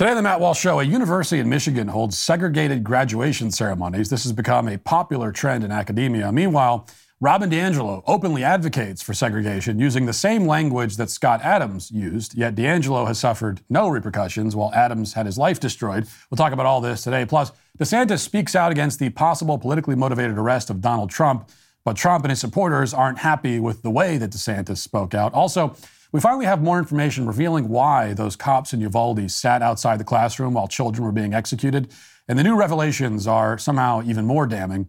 [0.00, 4.08] Today on the Matt Walsh Show, a university in Michigan holds segregated graduation ceremonies.
[4.08, 6.32] This has become a popular trend in academia.
[6.32, 6.88] Meanwhile,
[7.20, 12.54] Robin DiAngelo openly advocates for segregation using the same language that Scott Adams used, yet
[12.54, 16.06] DiAngelo has suffered no repercussions while Adams had his life destroyed.
[16.30, 17.26] We'll talk about all this today.
[17.26, 21.50] Plus, DeSantis speaks out against the possible politically motivated arrest of Donald Trump,
[21.84, 25.34] but Trump and his supporters aren't happy with the way that DeSantis spoke out.
[25.34, 25.76] Also,
[26.12, 30.54] we finally have more information revealing why those cops in Uvalde sat outside the classroom
[30.54, 31.92] while children were being executed.
[32.28, 34.88] And the new revelations are somehow even more damning.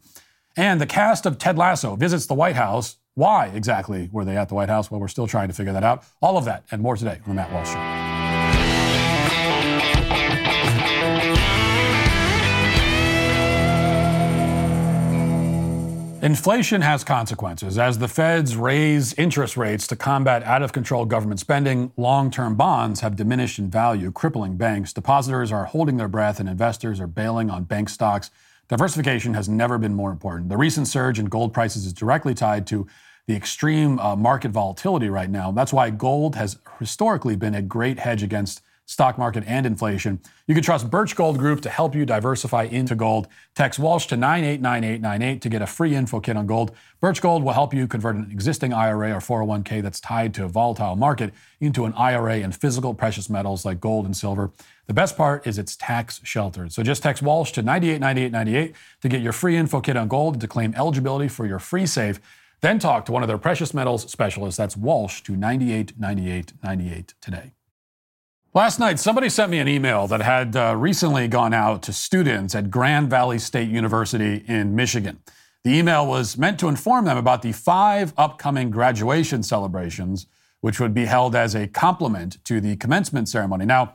[0.55, 2.97] And the cast of Ted Lasso visits the White House.
[3.13, 4.89] Why exactly were they at the White House?
[4.89, 6.03] Well, we're still trying to figure that out.
[6.21, 8.00] All of that and more today on the Matt Walsh Show.
[16.21, 17.80] Inflation has consequences.
[17.80, 22.53] As the feds raise interest rates to combat out of control government spending, long term
[22.53, 24.94] bonds have diminished in value, crippling banks.
[24.94, 28.30] Depositors are holding their breath, and investors are bailing on bank stocks.
[28.67, 30.49] Diversification has never been more important.
[30.49, 32.86] The recent surge in gold prices is directly tied to
[33.25, 35.52] the extreme uh, market volatility right now.
[35.52, 40.19] That's why gold has historically been a great hedge against stock market, and inflation.
[40.47, 43.27] You can trust Birch Gold Group to help you diversify into gold.
[43.55, 46.71] Text Walsh to 989898 to get a free info kit on gold.
[46.99, 50.49] Birch Gold will help you convert an existing IRA or 401k that's tied to a
[50.49, 54.52] volatile market into an IRA in physical precious metals like gold and silver.
[54.87, 56.73] The best part is it's tax sheltered.
[56.73, 60.41] So just text Walsh to 989898 to get your free info kit on gold and
[60.41, 62.19] to claim eligibility for your free safe.
[62.59, 64.57] Then talk to one of their precious metals specialists.
[64.57, 67.53] That's Walsh to 989898 today.
[68.53, 72.53] Last night, somebody sent me an email that had uh, recently gone out to students
[72.53, 75.19] at Grand Valley State University in Michigan.
[75.63, 80.27] The email was meant to inform them about the five upcoming graduation celebrations,
[80.59, 83.63] which would be held as a complement to the commencement ceremony.
[83.63, 83.93] Now,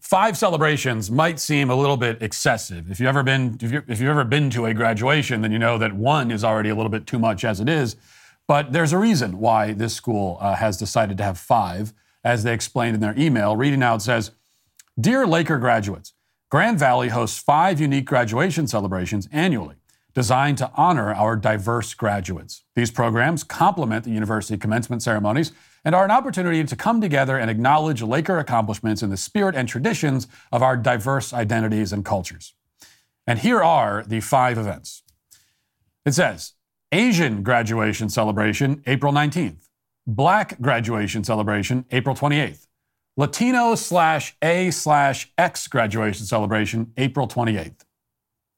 [0.00, 2.90] five celebrations might seem a little bit excessive.
[2.90, 5.78] If you've ever been, if, if you've ever been to a graduation, then you know
[5.78, 7.96] that one is already a little bit too much as it is.
[8.46, 12.54] But there's a reason why this school uh, has decided to have five as they
[12.54, 13.56] explained in their email.
[13.56, 14.30] Reading out says
[14.98, 16.14] Dear Laker graduates,
[16.50, 19.76] Grand Valley hosts five unique graduation celebrations annually
[20.14, 22.62] designed to honor our diverse graduates.
[22.76, 25.52] These programs complement the university commencement ceremonies
[25.84, 29.68] and are an opportunity to come together and acknowledge Laker accomplishments in the spirit and
[29.68, 32.54] traditions of our diverse identities and cultures.
[33.26, 35.02] And here are the five events.
[36.06, 36.52] It says
[36.92, 39.68] Asian graduation celebration, April 19th.
[40.06, 42.66] Black graduation celebration, April 28th.
[43.16, 47.84] Latino slash A slash X graduation celebration, April 28th.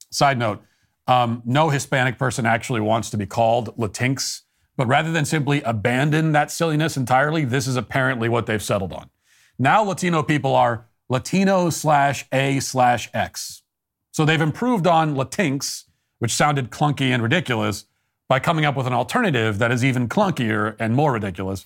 [0.09, 0.63] Side note,
[1.07, 4.41] um, no Hispanic person actually wants to be called Latinx,
[4.75, 9.09] but rather than simply abandon that silliness entirely, this is apparently what they've settled on.
[9.57, 13.63] Now Latino people are Latino slash A slash X.
[14.11, 15.85] So they've improved on Latinx,
[16.19, 17.85] which sounded clunky and ridiculous,
[18.27, 21.65] by coming up with an alternative that is even clunkier and more ridiculous.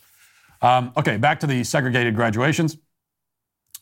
[0.62, 2.78] Um, okay, back to the segregated graduations.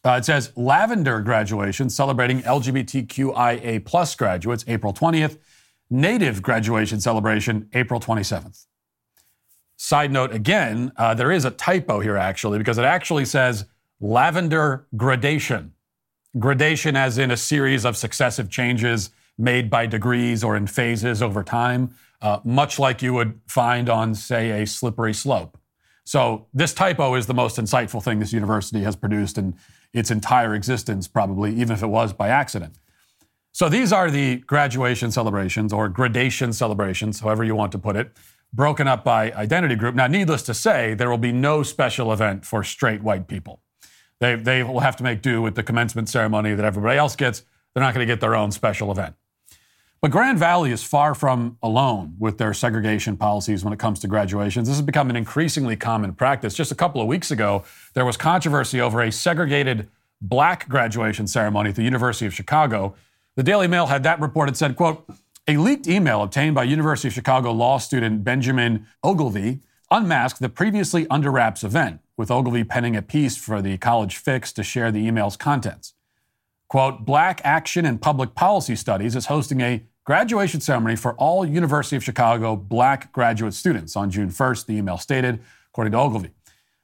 [0.05, 5.37] Uh, it says Lavender graduation celebrating LGBTQIA plus graduates, April 20th.
[5.89, 8.65] Native graduation celebration, April 27th.
[9.75, 13.65] Side note again, uh, there is a typo here actually, because it actually says
[13.99, 15.73] lavender gradation.
[16.37, 21.43] Gradation, as in a series of successive changes made by degrees or in phases over
[21.43, 25.57] time uh, much like you would find on, say, a slippery slope.
[26.03, 29.55] So this typo is the most insightful thing this university has produced in
[29.93, 32.77] its entire existence, probably, even if it was by accident.
[33.51, 38.11] So these are the graduation celebrations or gradation celebrations, however you want to put it,
[38.53, 39.95] broken up by identity group.
[39.95, 43.61] Now, needless to say, there will be no special event for straight white people.
[44.19, 47.43] They, they will have to make do with the commencement ceremony that everybody else gets.
[47.73, 49.15] They're not going to get their own special event.
[50.01, 54.07] But Grand Valley is far from alone with their segregation policies when it comes to
[54.07, 54.69] graduations.
[54.69, 56.53] This has become an increasingly common practice.
[56.53, 57.65] Just a couple of weeks ago,
[57.95, 59.89] there was controversy over a segregated
[60.21, 62.95] black graduation ceremony at the University of Chicago.
[63.35, 65.05] The Daily Mail had that reported said, quote,
[65.49, 69.59] a leaked email obtained by University of Chicago law student Benjamin Ogilvy
[69.91, 74.53] unmasked the previously under wraps event, with Ogilvy penning a piece for the College Fix
[74.53, 75.93] to share the email's contents.
[76.69, 81.95] Quote, Black Action and Public Policy Studies is hosting a graduation ceremony for all University
[81.95, 85.39] of Chicago black graduate students on June 1st, the email stated,
[85.71, 86.29] according to Ogilvy.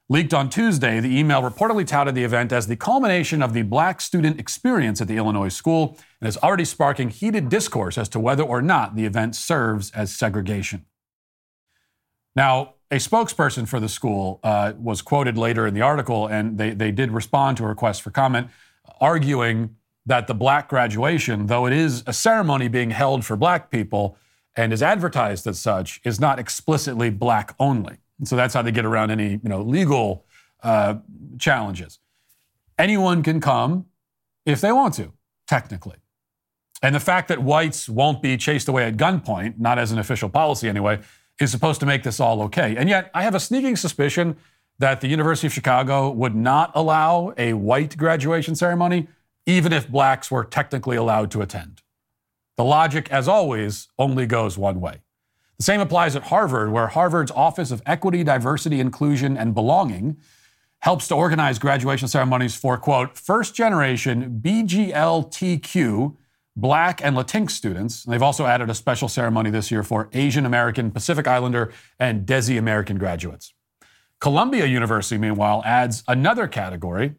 [0.08, 4.00] Leaked on Tuesday, the email reportedly touted the event as the culmination of the black
[4.00, 8.42] student experience at the Illinois school and is already sparking heated discourse as to whether
[8.42, 10.84] or not the event serves as segregation.
[12.34, 16.70] Now, a spokesperson for the school uh, was quoted later in the article, and they,
[16.70, 18.48] they did respond to a request for comment.
[19.00, 19.75] arguing
[20.06, 24.16] that the black graduation, though it is a ceremony being held for black people
[24.54, 27.98] and is advertised as such, is not explicitly black only.
[28.18, 30.24] And so that's how they get around any you know legal
[30.62, 30.96] uh,
[31.38, 31.98] challenges.
[32.78, 33.86] Anyone can come
[34.44, 35.12] if they want to,
[35.46, 35.96] technically.
[36.82, 40.28] And the fact that whites won't be chased away at gunpoint, not as an official
[40.28, 41.00] policy anyway,
[41.40, 42.76] is supposed to make this all okay.
[42.76, 44.36] And yet, I have a sneaking suspicion
[44.78, 49.08] that the University of Chicago would not allow a white graduation ceremony,
[49.46, 51.82] even if blacks were technically allowed to attend.
[52.56, 55.02] The logic, as always, only goes one way.
[55.58, 60.18] The same applies at Harvard, where Harvard's Office of Equity, Diversity, Inclusion, and Belonging
[60.80, 66.16] helps to organize graduation ceremonies for, quote, first generation BGLTQ
[66.56, 68.04] Black and Latinx students.
[68.04, 72.26] And they've also added a special ceremony this year for Asian American, Pacific Islander, and
[72.26, 73.52] Desi American graduates.
[74.20, 77.14] Columbia University, meanwhile, adds another category.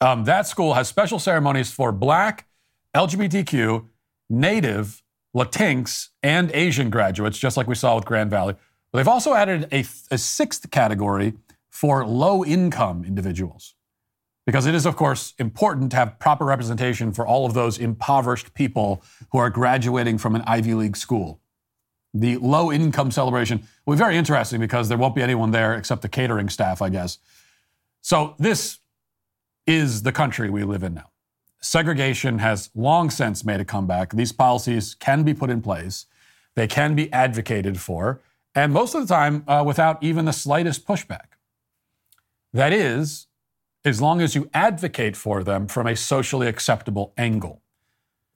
[0.00, 2.46] Um, that school has special ceremonies for Black,
[2.94, 3.86] LGBTQ,
[4.30, 5.02] Native,
[5.36, 8.54] Latinx, and Asian graduates, just like we saw with Grand Valley.
[8.90, 11.34] But they've also added a, a sixth category
[11.68, 13.74] for low income individuals.
[14.46, 18.54] Because it is, of course, important to have proper representation for all of those impoverished
[18.54, 21.40] people who are graduating from an Ivy League school.
[22.12, 26.02] The low income celebration will be very interesting because there won't be anyone there except
[26.02, 27.18] the catering staff, I guess.
[28.00, 28.79] So, this
[29.66, 31.10] is the country we live in now.
[31.60, 34.12] Segregation has long since made a comeback.
[34.12, 36.06] These policies can be put in place,
[36.54, 38.20] they can be advocated for,
[38.54, 41.36] and most of the time uh, without even the slightest pushback.
[42.52, 43.26] That is,
[43.84, 47.62] as long as you advocate for them from a socially acceptable angle.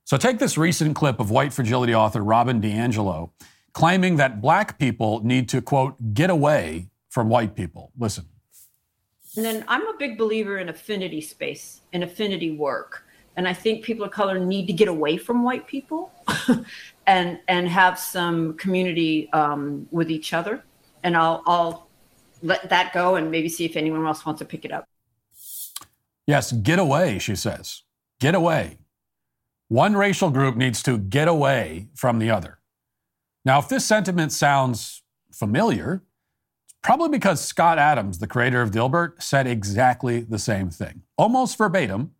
[0.04, 3.30] So take this recent clip of white fragility author Robin DiAngelo
[3.74, 7.92] claiming that black people need to, quote, get away from white people.
[7.98, 8.24] Listen.
[9.36, 13.04] And then I'm a big believer in affinity space and affinity work.
[13.36, 16.12] And I think people of color need to get away from white people
[17.06, 20.62] and and have some community um, with each other.
[21.02, 21.88] And I'll I'll
[22.42, 24.86] let that go and maybe see if anyone else wants to pick it up.
[26.26, 27.82] Yes, get away, she says.
[28.20, 28.78] Get away.
[29.68, 32.58] One racial group needs to get away from the other.
[33.44, 35.02] Now, if this sentiment sounds
[35.32, 36.02] familiar,
[36.84, 42.12] probably because Scott Adams, the creator of Dilbert, said exactly the same thing, almost verbatim,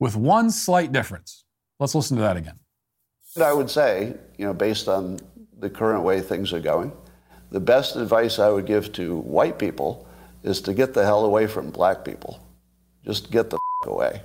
[0.00, 1.44] with one slight difference.
[1.78, 2.58] Let's listen to that again.
[3.40, 5.20] I would say, you know, based on
[5.60, 6.90] the current way things are going,
[7.50, 10.08] the best advice I would give to white people
[10.42, 12.40] is to get the hell away from black people.
[13.04, 14.22] Just get the f- away.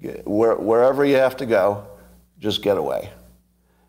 [0.00, 1.86] Get, where, wherever you have to go,
[2.38, 3.10] just get away.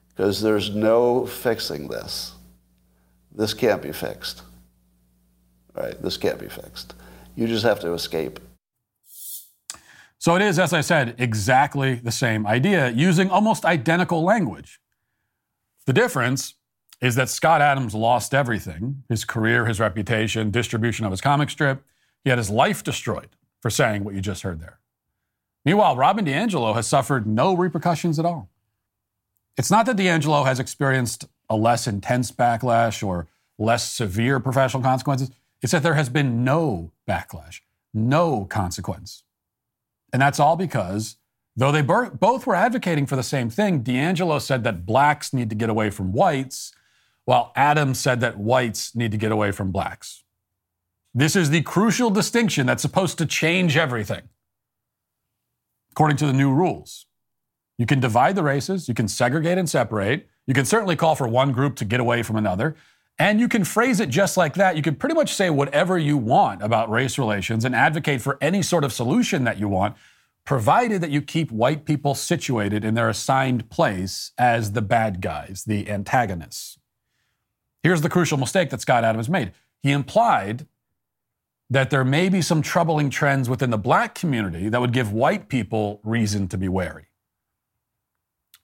[0.10, 2.34] Because there's no fixing this.
[3.32, 4.42] This can't be fixed.
[5.76, 6.02] Right?
[6.02, 6.94] This can't be fixed.
[7.36, 8.40] You just have to escape.
[10.18, 14.80] So it is, as I said, exactly the same idea, using almost identical language.
[15.86, 16.56] The difference
[17.02, 21.84] is that Scott Adams lost everything his career, his reputation, distribution of his comic strip.
[22.24, 23.30] He had his life destroyed
[23.62, 24.80] for saying what you just heard there.
[25.64, 28.50] Meanwhile, Robin DiAngelo has suffered no repercussions at all.
[29.58, 35.30] It's not that DiAngelo has experienced a less intense backlash or less severe professional consequences.
[35.62, 37.62] It's that there has been no backlash,
[37.94, 39.24] no consequence.
[40.14, 41.18] And that's all because,
[41.56, 45.56] though they both were advocating for the same thing, DiAngelo said that blacks need to
[45.56, 46.74] get away from whites,
[47.26, 50.24] while Adams said that whites need to get away from blacks.
[51.14, 54.30] This is the crucial distinction that's supposed to change everything,
[55.92, 57.08] according to the new rules.
[57.78, 61.28] You can divide the races, you can segregate and separate, you can certainly call for
[61.28, 62.76] one group to get away from another,
[63.18, 64.76] and you can phrase it just like that.
[64.76, 68.62] You can pretty much say whatever you want about race relations and advocate for any
[68.62, 69.96] sort of solution that you want,
[70.44, 75.64] provided that you keep white people situated in their assigned place as the bad guys,
[75.66, 76.78] the antagonists.
[77.82, 79.54] Here's the crucial mistake that Scott Adams made.
[79.82, 80.68] He implied
[81.70, 85.50] that there may be some troubling trends within the black community that would give white
[85.50, 87.08] people reason to be wary.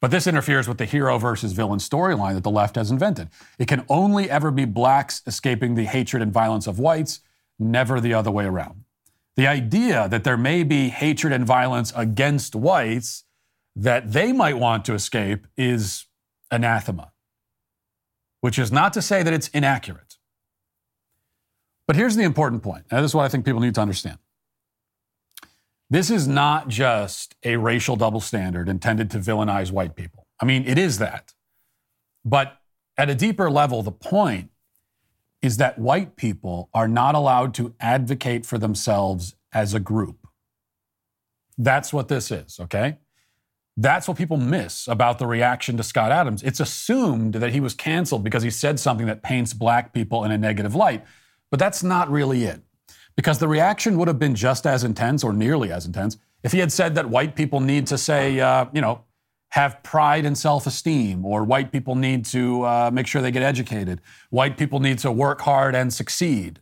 [0.01, 3.29] But this interferes with the hero versus villain storyline that the left has invented.
[3.59, 7.19] It can only ever be blacks escaping the hatred and violence of whites,
[7.59, 8.83] never the other way around.
[9.35, 13.25] The idea that there may be hatred and violence against whites
[13.75, 16.07] that they might want to escape is
[16.49, 17.11] anathema,
[18.41, 20.17] which is not to say that it's inaccurate.
[21.87, 22.85] But here's the important point.
[22.89, 24.17] And this is what I think people need to understand.
[25.91, 30.25] This is not just a racial double standard intended to villainize white people.
[30.39, 31.33] I mean, it is that.
[32.23, 32.57] But
[32.97, 34.51] at a deeper level, the point
[35.41, 40.27] is that white people are not allowed to advocate for themselves as a group.
[41.57, 42.99] That's what this is, okay?
[43.75, 46.41] That's what people miss about the reaction to Scott Adams.
[46.41, 50.31] It's assumed that he was canceled because he said something that paints black people in
[50.31, 51.03] a negative light,
[51.49, 52.61] but that's not really it.
[53.21, 56.57] Because the reaction would have been just as intense or nearly as intense if he
[56.57, 59.03] had said that white people need to say, uh, you know,
[59.49, 63.43] have pride and self esteem, or white people need to uh, make sure they get
[63.43, 64.01] educated,
[64.31, 66.61] white people need to work hard and succeed.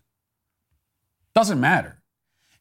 [1.33, 2.01] Doesn't matter.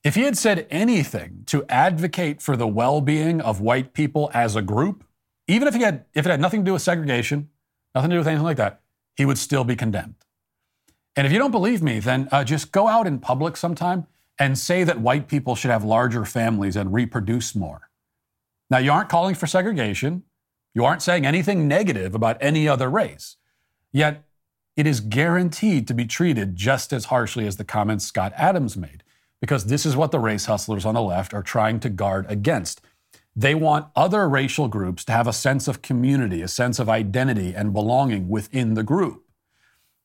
[0.04, 4.54] If he had said anything to advocate for the well being of white people as
[4.54, 5.02] a group,
[5.48, 7.48] even if, he had, if it had nothing to do with segregation,
[7.96, 8.80] nothing to do with anything like that,
[9.16, 10.14] he would still be condemned.
[11.18, 14.06] And if you don't believe me, then uh, just go out in public sometime
[14.38, 17.90] and say that white people should have larger families and reproduce more.
[18.70, 20.22] Now, you aren't calling for segregation.
[20.74, 23.36] You aren't saying anything negative about any other race.
[23.90, 24.28] Yet,
[24.76, 29.02] it is guaranteed to be treated just as harshly as the comments Scott Adams made,
[29.40, 32.80] because this is what the race hustlers on the left are trying to guard against.
[33.34, 37.56] They want other racial groups to have a sense of community, a sense of identity
[37.56, 39.24] and belonging within the group.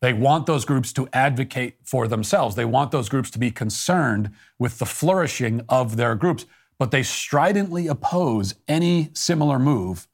[0.03, 2.55] They want those groups to advocate for themselves.
[2.55, 4.29] They want those groups to be concerned
[4.59, 6.45] with the flourishing of their groups
[6.79, 10.07] but they stridently oppose any similar move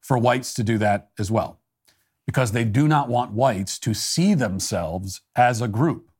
[0.00, 1.60] for whites to do that as well,
[2.26, 6.10] because they do not want whites to see themselves as a group.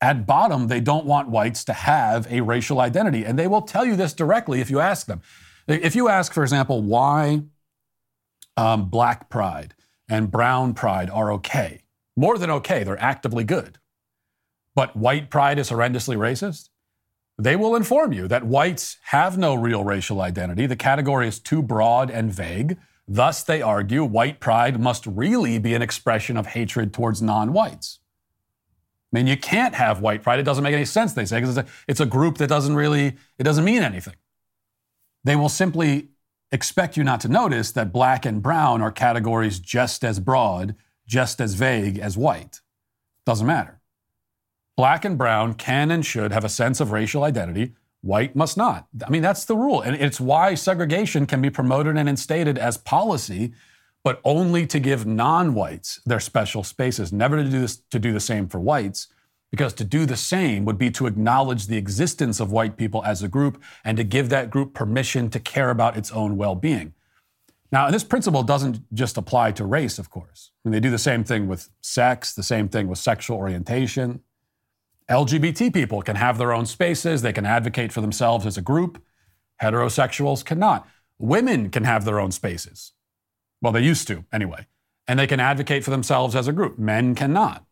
[0.00, 3.84] At bottom, they don't want whites to have a racial identity, and they will tell
[3.84, 5.22] you this directly if you ask them.
[5.66, 7.42] If you ask, for example, why
[8.56, 9.74] um, black pride
[10.08, 11.82] and brown pride are okay,
[12.18, 13.78] more than okay, they're actively good,
[14.74, 16.68] but white pride is horrendously racist,
[17.38, 20.66] they will inform you that whites have no real racial identity.
[20.66, 22.76] The category is too broad and vague.
[23.06, 28.00] Thus, they argue white pride must really be an expression of hatred towards non whites.
[29.12, 30.40] I mean, you can't have white pride.
[30.40, 33.16] It doesn't make any sense, they say, because it's, it's a, group that doesn't really,
[33.38, 34.16] it doesn't mean anything.
[35.22, 36.08] They will simply
[36.50, 40.74] expect you not to notice that black and brown are categories just as broad,
[41.08, 42.60] just as vague as white.
[43.26, 43.80] Doesn't matter.
[44.76, 47.72] Black and brown can and should have a sense of racial identity.
[48.00, 48.86] White must not.
[49.04, 49.80] I mean, that's the rule.
[49.80, 53.52] And it's why segregation can be promoted and instated as policy,
[54.04, 58.12] but only to give non whites their special spaces, never to do, this, to do
[58.12, 59.08] the same for whites,
[59.50, 63.22] because to do the same would be to acknowledge the existence of white people as
[63.22, 66.94] a group and to give that group permission to care about its own well being.
[67.70, 70.52] Now, this principle doesn't just apply to race, of course.
[70.64, 74.20] I mean, they do the same thing with sex, the same thing with sexual orientation.
[75.10, 79.02] LGBT people can have their own spaces, they can advocate for themselves as a group.
[79.62, 80.86] Heterosexuals cannot.
[81.18, 82.92] Women can have their own spaces.
[83.60, 84.66] Well, they used to, anyway.
[85.06, 86.78] And they can advocate for themselves as a group.
[86.78, 87.64] Men cannot.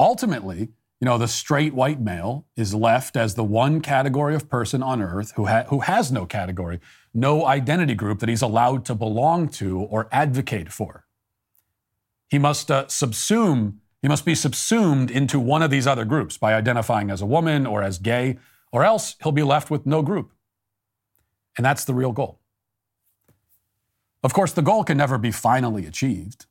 [0.00, 4.82] Ultimately, you know, the straight white male is left as the one category of person
[4.82, 6.80] on earth who, ha- who has no category,
[7.14, 11.06] no identity group that he's allowed to belong to or advocate for.
[12.28, 16.54] He must uh, subsume he must be subsumed into one of these other groups by
[16.54, 18.38] identifying as a woman or as gay,
[18.70, 20.32] or else he'll be left with no group.
[21.56, 22.38] And that's the real goal.
[24.22, 26.46] Of course, the goal can never be finally achieved.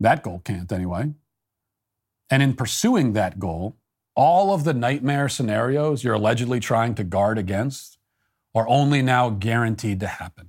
[0.00, 1.12] That goal can't, anyway.
[2.30, 3.76] And in pursuing that goal,
[4.14, 7.98] all of the nightmare scenarios you're allegedly trying to guard against
[8.54, 10.48] are only now guaranteed to happen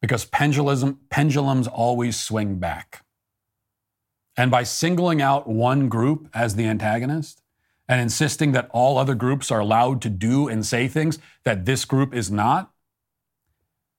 [0.00, 3.04] because pendulum, pendulums always swing back.
[4.36, 7.42] And by singling out one group as the antagonist
[7.88, 11.84] and insisting that all other groups are allowed to do and say things that this
[11.84, 12.70] group is not,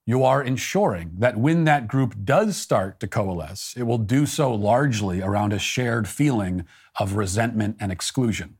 [0.09, 4.51] you are ensuring that when that group does start to coalesce, it will do so
[4.51, 6.65] largely around a shared feeling
[6.99, 8.57] of resentment and exclusion.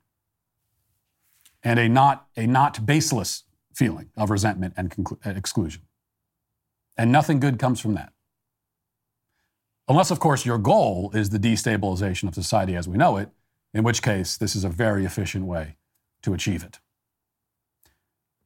[1.64, 5.82] And a not, a not baseless feeling of resentment and conclu- uh, exclusion.
[6.96, 8.14] And nothing good comes from that.
[9.88, 13.30] Unless, of course, your goal is the destabilization of society as we know it,
[13.74, 15.78] in which case this is a very efficient way
[16.22, 16.78] to achieve it.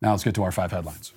[0.02, 1.12] Now let's get to our five headlines.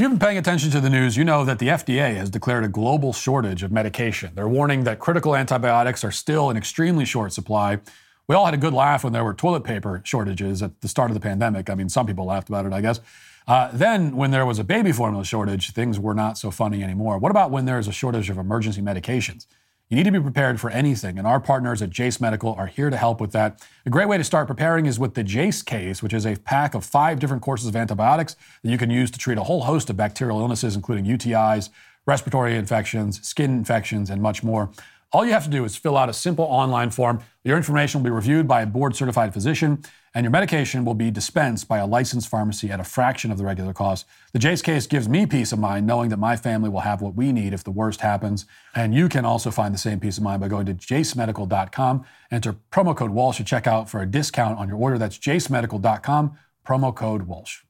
[0.00, 2.68] You've been paying attention to the news, you know that the FDA has declared a
[2.68, 4.32] global shortage of medication.
[4.34, 7.80] They're warning that critical antibiotics are still in extremely short supply.
[8.26, 11.10] We all had a good laugh when there were toilet paper shortages at the start
[11.10, 11.68] of the pandemic.
[11.68, 13.00] I mean, some people laughed about it, I guess.
[13.46, 17.18] Uh, then, when there was a baby formula shortage, things were not so funny anymore.
[17.18, 19.46] What about when there is a shortage of emergency medications?
[19.90, 22.90] You need to be prepared for anything, and our partners at Jase Medical are here
[22.90, 23.60] to help with that.
[23.84, 26.76] A great way to start preparing is with the Jase case, which is a pack
[26.76, 29.90] of five different courses of antibiotics that you can use to treat a whole host
[29.90, 31.70] of bacterial illnesses, including UTIs,
[32.06, 34.70] respiratory infections, skin infections, and much more.
[35.12, 37.20] All you have to do is fill out a simple online form.
[37.42, 39.82] Your information will be reviewed by a board certified physician,
[40.14, 43.44] and your medication will be dispensed by a licensed pharmacy at a fraction of the
[43.44, 44.06] regular cost.
[44.32, 47.16] The Jase case gives me peace of mind knowing that my family will have what
[47.16, 48.46] we need if the worst happens.
[48.72, 52.04] And you can also find the same peace of mind by going to jasemedical.com.
[52.30, 54.96] enter promo code Walsh at checkout for a discount on your order.
[54.96, 57.62] That's jasemedical.com, promo code Walsh.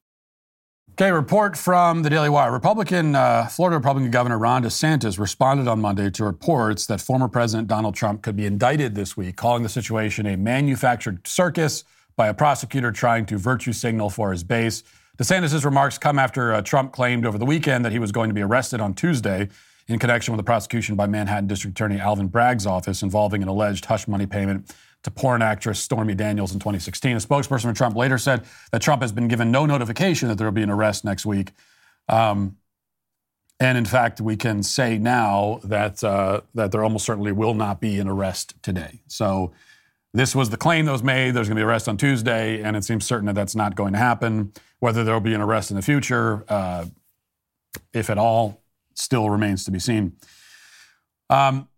[0.93, 2.53] Okay, report from the Daily Wire.
[2.53, 7.69] Republican, uh, Florida Republican Governor Ron DeSantis responded on Monday to reports that former President
[7.69, 11.85] Donald Trump could be indicted this week, calling the situation a manufactured circus
[12.17, 14.83] by a prosecutor trying to virtue signal for his base.
[15.17, 18.35] DeSantis' remarks come after uh, Trump claimed over the weekend that he was going to
[18.35, 19.49] be arrested on Tuesday
[19.89, 23.87] in connection with the prosecution by Manhattan District Attorney Alvin Bragg's office involving an alleged
[23.87, 27.17] hush money payment to porn actress Stormy Daniels in 2016.
[27.17, 30.47] A spokesperson for Trump later said that Trump has been given no notification that there
[30.47, 31.53] will be an arrest next week.
[32.09, 32.57] Um,
[33.59, 37.81] and in fact, we can say now that uh, that there almost certainly will not
[37.81, 39.03] be an arrest today.
[39.07, 39.53] So
[40.15, 41.33] this was the claim that was made.
[41.33, 43.77] There's going to be an arrest on Tuesday, and it seems certain that that's not
[43.77, 44.53] going to happen.
[44.81, 46.87] Whether there will be an arrest in the future, uh,
[47.93, 48.63] if at all,
[48.95, 50.17] still remains to be seen.
[51.29, 51.69] Um,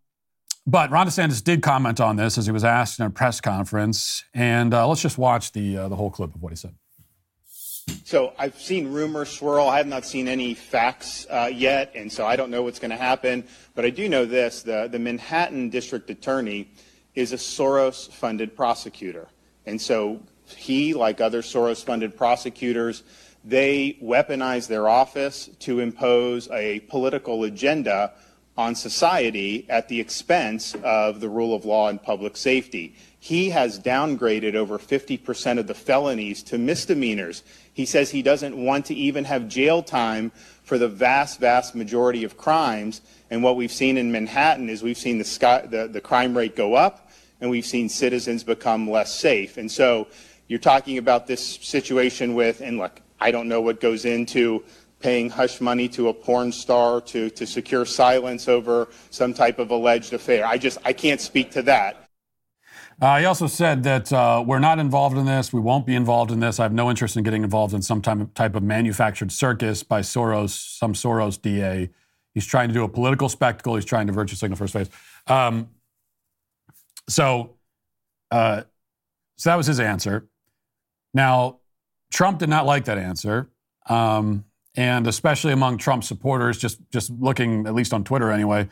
[0.67, 4.25] but Ron DeSantis did comment on this as he was asked in a press conference,
[4.33, 6.75] and uh, let's just watch the uh, the whole clip of what he said.
[8.05, 9.69] So I've seen rumors swirl.
[9.69, 12.93] I have not seen any facts uh, yet, and so I don't know what's going
[12.93, 13.45] to happen.
[13.75, 16.69] But I do know this: the the Manhattan District Attorney
[17.15, 19.29] is a Soros-funded prosecutor,
[19.67, 23.03] and so he, like other Soros-funded prosecutors,
[23.45, 28.13] they weaponize their office to impose a political agenda
[28.57, 32.95] on society at the expense of the rule of law and public safety.
[33.19, 37.45] He has downgraded over 50% of the felonies to misdemeanors.
[37.73, 40.33] He says he doesn't want to even have jail time
[40.65, 43.01] for the vast, vast majority of crimes.
[43.31, 46.57] And what we've seen in Manhattan is we've seen the, sky, the, the crime rate
[46.57, 49.57] go up and we've seen citizens become less safe.
[49.57, 50.09] And so
[50.49, 54.65] you're talking about this situation with, and look, I don't know what goes into
[55.03, 59.71] paying hush money to a porn star to, to secure silence over some type of
[59.71, 60.47] alleged affair.
[60.47, 62.09] I just, I can't speak to that.
[63.01, 65.53] Uh, he also said that uh, we're not involved in this.
[65.53, 66.61] We won't be involved in this.
[66.61, 70.51] I have no interest in getting involved in some type of manufactured circus by Soros,
[70.51, 71.91] some Soros DA.
[72.33, 73.75] He's trying to do a political spectacle.
[73.75, 74.89] He's trying to virtue signal his face.
[75.27, 75.71] Um,
[77.09, 77.57] so,
[78.31, 78.63] uh,
[79.37, 80.29] so that was his answer.
[81.13, 81.59] Now,
[82.13, 83.51] Trump did not like that answer.
[83.87, 88.69] Um, and especially among Trump supporters, just just looking at least on Twitter anyway,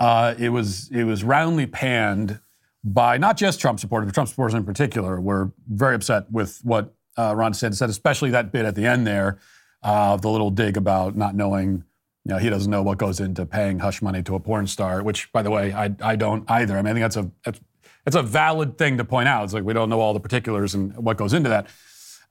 [0.00, 2.40] uh, it was it was roundly panned
[2.84, 6.94] by not just Trump supporters, but Trump supporters in particular were very upset with what
[7.16, 7.74] uh, Ron said.
[7.74, 9.38] Said especially that bit at the end there,
[9.82, 11.84] uh, the little dig about not knowing.
[12.24, 15.00] You know, he doesn't know what goes into paying hush money to a porn star,
[15.00, 16.76] which, by the way, I, I don't either.
[16.76, 17.60] I mean, I think that's a that's,
[18.04, 19.44] it's a valid thing to point out.
[19.44, 21.68] It's like we don't know all the particulars and what goes into that.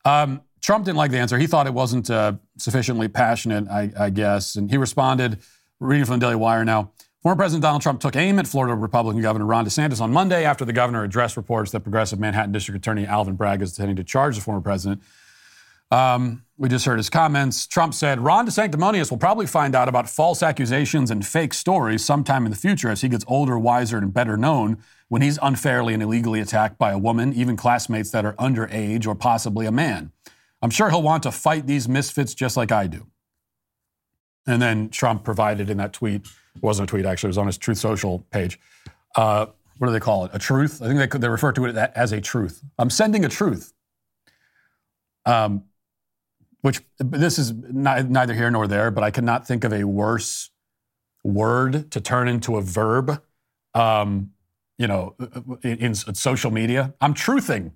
[0.03, 1.37] Um, Trump didn't like the answer.
[1.37, 4.55] He thought it wasn't uh, sufficiently passionate, I, I, guess.
[4.55, 5.37] And he responded,
[5.79, 6.91] reading from the Daily Wire now.
[7.21, 10.65] Former President Donald Trump took aim at Florida Republican Governor Ron DeSantis on Monday after
[10.65, 14.37] the governor addressed reports that progressive Manhattan District Attorney Alvin Bragg is intending to charge
[14.37, 15.03] the former president.
[15.91, 17.67] Um, we just heard his comments.
[17.67, 22.43] Trump said Ron DeSanctimonious will probably find out about false accusations and fake stories sometime
[22.43, 26.01] in the future as he gets older, wiser, and better known when he's unfairly and
[26.01, 30.11] illegally attacked by a woman, even classmates that are underage or possibly a man.
[30.65, 33.05] I'm sure he'll want to fight these misfits just like I do.
[34.47, 36.25] And then Trump provided in that tweet,
[36.59, 38.59] wasn't a tweet actually, it was on his Truth Social page.
[39.15, 39.45] Uh,
[39.77, 40.31] what do they call it?
[40.33, 40.81] A truth?
[40.81, 42.63] I think they, they refer to it as a truth.
[42.79, 43.73] I'm sending a truth.
[45.27, 45.65] Um,
[46.61, 50.49] which this is neither here nor there, but I cannot think of a worse
[51.23, 53.21] word to turn into a verb.
[53.75, 54.31] Um,
[54.79, 55.15] you know,
[55.61, 57.73] in, in social media, I'm truthing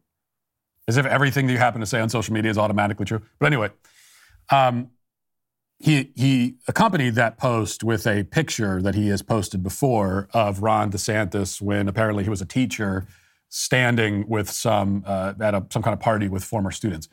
[0.89, 3.21] as if everything that you happen to say on social media is automatically true.
[3.37, 3.69] But anyway,
[4.49, 4.89] um,
[5.77, 10.91] he he accompanied that post with a picture that he has posted before of Ron
[10.91, 13.05] DeSantis when apparently he was a teacher
[13.49, 17.07] standing with some uh, at a, some kind of party with former students.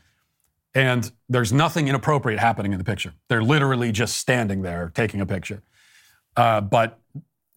[0.75, 3.13] And there's nothing inappropriate happening in the picture.
[3.29, 5.63] They're literally just standing there taking a picture.
[6.35, 6.99] Uh, but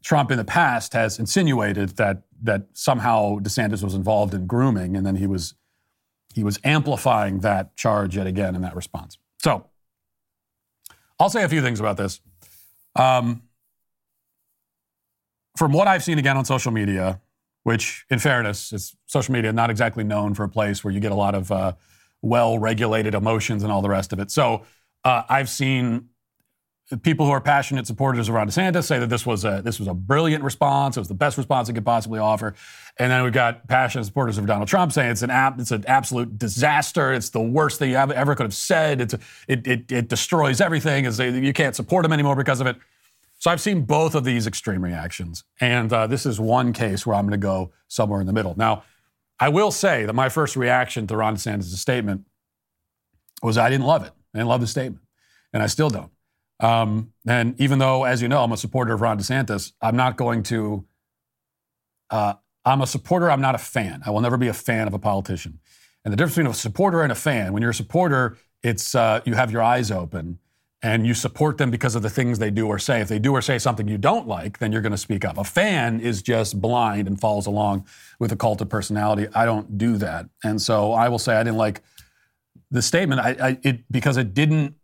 [0.03, 5.05] Trump in the past has insinuated that that somehow DeSantis was involved in grooming, and
[5.05, 5.55] then he was
[6.33, 9.17] he was amplifying that charge yet again in that response.
[9.39, 9.65] So
[11.19, 12.21] I'll say a few things about this.
[12.95, 13.43] Um,
[15.57, 17.19] from what I've seen again on social media,
[17.63, 21.11] which, in fairness, is social media not exactly known for a place where you get
[21.11, 21.73] a lot of uh,
[22.21, 24.31] well-regulated emotions and all the rest of it.
[24.31, 24.63] So
[25.03, 26.09] uh, I've seen
[26.97, 29.87] people who are passionate supporters of Ron DeSantis say that this was a this was
[29.87, 30.97] a brilliant response.
[30.97, 32.55] It was the best response he could possibly offer.
[32.97, 35.85] And then we've got passionate supporters of Donald Trump saying it's an app, it's an
[35.87, 37.13] absolute disaster.
[37.13, 39.01] It's the worst thing you ever could have said.
[39.01, 41.05] It's a, it, it it destroys everything.
[41.05, 42.77] Is you can't support him anymore because of it.
[43.37, 47.15] So I've seen both of these extreme reactions, and uh, this is one case where
[47.15, 48.53] I'm going to go somewhere in the middle.
[48.57, 48.83] Now,
[49.39, 52.25] I will say that my first reaction to Ron DeSantis' statement
[53.41, 54.11] was I didn't love it.
[54.33, 55.03] I didn't love the statement,
[55.53, 56.11] and I still don't.
[56.59, 60.17] Um, and even though, as you know, I'm a supporter of Ron DeSantis, I'm not
[60.17, 60.85] going to.
[62.09, 62.33] Uh,
[62.65, 63.31] I'm a supporter.
[63.31, 64.01] I'm not a fan.
[64.05, 65.59] I will never be a fan of a politician.
[66.03, 69.21] And the difference between a supporter and a fan, when you're a supporter, it's uh,
[69.25, 70.39] you have your eyes open
[70.81, 73.01] and you support them because of the things they do or say.
[73.01, 75.37] If they do or say something you don't like, then you're going to speak up.
[75.37, 77.85] A fan is just blind and follows along
[78.19, 79.27] with a cult of personality.
[79.33, 81.81] I don't do that, and so I will say I didn't like
[82.71, 83.21] the statement.
[83.21, 84.75] I, I it because it didn't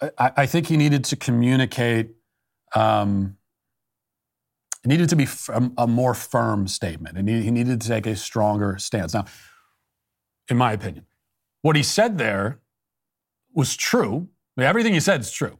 [0.00, 2.10] I, I think he needed to communicate.
[2.74, 3.36] Um,
[4.84, 8.06] it needed to be a, a more firm statement, and he, he needed to take
[8.06, 9.14] a stronger stance.
[9.14, 9.26] Now,
[10.48, 11.06] in my opinion,
[11.62, 12.60] what he said there
[13.52, 14.28] was true.
[14.58, 15.58] Everything he said is true.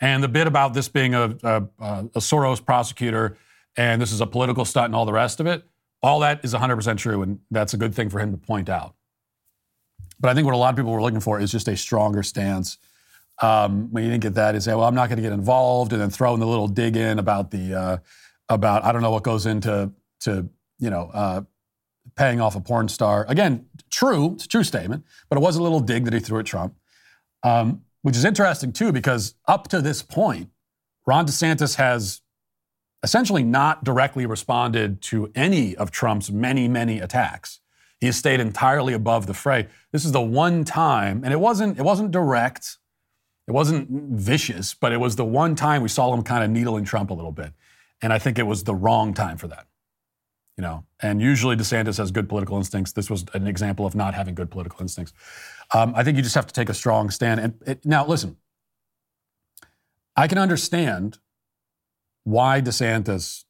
[0.00, 3.36] And the bit about this being a, a, a, Soros prosecutor
[3.76, 5.64] and this is a political stunt and all the rest of it,
[6.02, 7.22] all that is 100% true.
[7.22, 8.94] And that's a good thing for him to point out.
[10.20, 12.22] But I think what a lot of people were looking for is just a stronger
[12.22, 12.78] stance
[13.40, 15.92] um, when you didn't get that, you say, "Well, I'm not going to get involved,"
[15.92, 17.98] and then throw in the little dig in about the uh,
[18.48, 20.48] about I don't know what goes into to
[20.78, 21.42] you know uh,
[22.16, 23.24] paying off a porn star.
[23.28, 26.40] Again, true, it's a true statement, but it was a little dig that he threw
[26.40, 26.74] at Trump,
[27.42, 30.50] um, which is interesting too because up to this point,
[31.06, 32.22] Ron DeSantis has
[33.02, 37.60] essentially not directly responded to any of Trump's many, many attacks.
[38.00, 39.68] He has stayed entirely above the fray.
[39.92, 42.78] This is the one time, and it wasn't it wasn't direct.
[43.48, 46.84] It wasn't vicious, but it was the one time we saw him kind of needling
[46.84, 47.54] Trump a little bit.
[48.02, 49.66] And I think it was the wrong time for that.
[50.58, 52.92] You know, and usually DeSantis has good political instincts.
[52.92, 55.14] This was an example of not having good political instincts.
[55.72, 57.40] Um, I think you just have to take a strong stand.
[57.40, 58.36] And it, now, listen,
[60.14, 61.18] I can understand
[62.24, 63.44] why DeSantis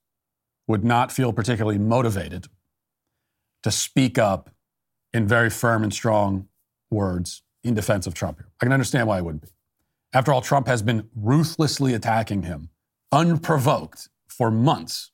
[0.68, 2.46] would not feel particularly motivated
[3.64, 4.50] to speak up
[5.12, 6.46] in very firm and strong
[6.88, 8.38] words in defense of Trump.
[8.38, 8.48] Here.
[8.60, 9.48] I can understand why he wouldn't be.
[10.12, 12.70] After all, Trump has been ruthlessly attacking him,
[13.12, 15.10] unprovoked, for months,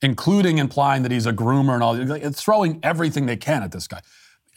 [0.00, 1.94] including implying that he's a groomer and all.
[1.94, 4.00] It's throwing everything they can at this guy,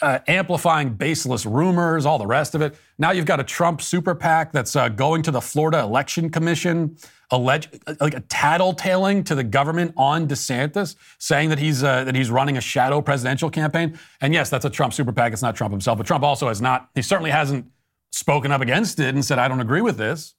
[0.02, 2.76] uh, amplifying baseless rumors, all the rest of it.
[2.98, 6.98] Now you've got a Trump super PAC that's uh, going to the Florida Election Commission,
[7.30, 12.32] alleged like a tattletaling to the government on DeSantis, saying that he's uh, that he's
[12.32, 14.00] running a shadow presidential campaign.
[14.22, 15.34] And yes, that's a Trump super PAC.
[15.34, 16.90] It's not Trump himself, but Trump also has not.
[16.96, 17.70] He certainly hasn't
[18.12, 20.36] spoken up against it and said, I don't agree with this.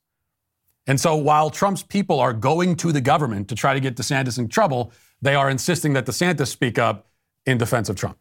[0.86, 4.38] And so while Trump's people are going to the government to try to get DeSantis
[4.38, 7.08] in trouble, they are insisting that DeSantis speak up
[7.44, 8.18] in defense of Trump.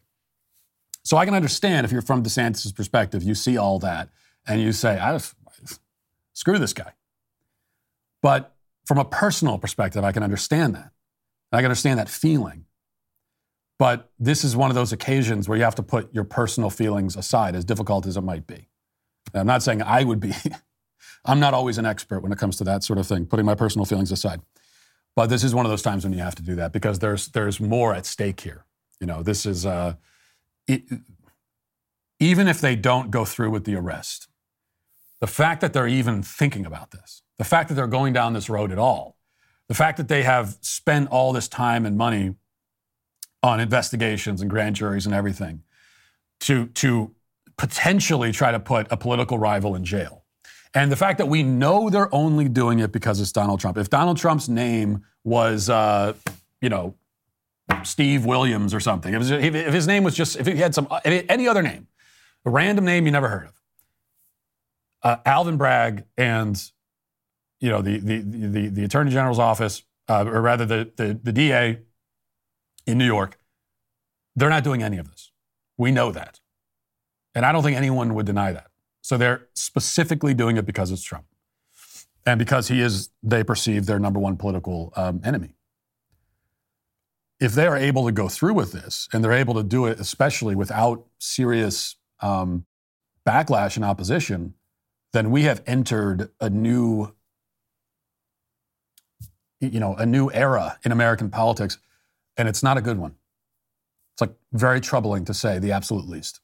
[1.03, 4.09] So I can understand if you're from DeSantis' perspective, you see all that
[4.47, 5.35] and you say, I just,
[6.33, 6.91] screw this guy.
[8.21, 8.55] But
[8.85, 10.91] from a personal perspective, I can understand that.
[11.51, 12.65] I can understand that feeling.
[13.77, 17.15] But this is one of those occasions where you have to put your personal feelings
[17.15, 18.67] aside, as difficult as it might be.
[19.33, 20.33] I'm not saying I would be.
[21.25, 23.55] I'm not always an expert when it comes to that sort of thing, putting my
[23.55, 24.41] personal feelings aside.
[25.15, 27.29] But this is one of those times when you have to do that because there's
[27.29, 28.65] there's more at stake here.
[28.99, 29.95] You know, this is uh,
[30.67, 30.83] it,
[32.19, 34.27] even if they don't go through with the arrest,
[35.21, 38.49] the fact that they're even thinking about this, the fact that they're going down this
[38.49, 39.17] road at all,
[39.67, 42.35] the fact that they have spent all this time and money
[43.41, 45.63] on investigations and grand juries and everything
[46.41, 47.14] to to
[47.57, 50.25] potentially try to put a political rival in jail.
[50.73, 53.77] And the fact that we know they're only doing it because it's Donald Trump.
[53.77, 56.13] If Donald Trump's name was, uh,
[56.61, 56.95] you know,
[57.83, 61.47] Steve Williams or something, if, if, his name was just, if he had some, any
[61.47, 61.87] other name,
[62.45, 63.61] a random name you never heard of,
[65.03, 66.61] uh, Alvin Bragg and,
[67.61, 71.31] you know, the, the, the, the Attorney General's office, uh, or rather the, the, the
[71.31, 71.79] DA
[72.85, 73.39] in New York,
[74.35, 75.31] they're not doing any of this.
[75.77, 76.41] We know that.
[77.35, 78.67] And I don't think anyone would deny that.
[79.01, 81.25] So they're specifically doing it because it's Trump
[82.25, 85.49] and because he is, they perceive their number one political um, enemy.
[87.39, 89.99] If they are able to go through with this and they're able to do it,
[89.99, 92.65] especially without serious um,
[93.27, 94.55] backlash and opposition,
[95.13, 97.13] then we have entered a new,
[99.59, 101.77] you know, a new era in American politics,
[102.37, 103.15] and it's not a good one.
[104.13, 106.39] It's like very troubling to say the absolute least.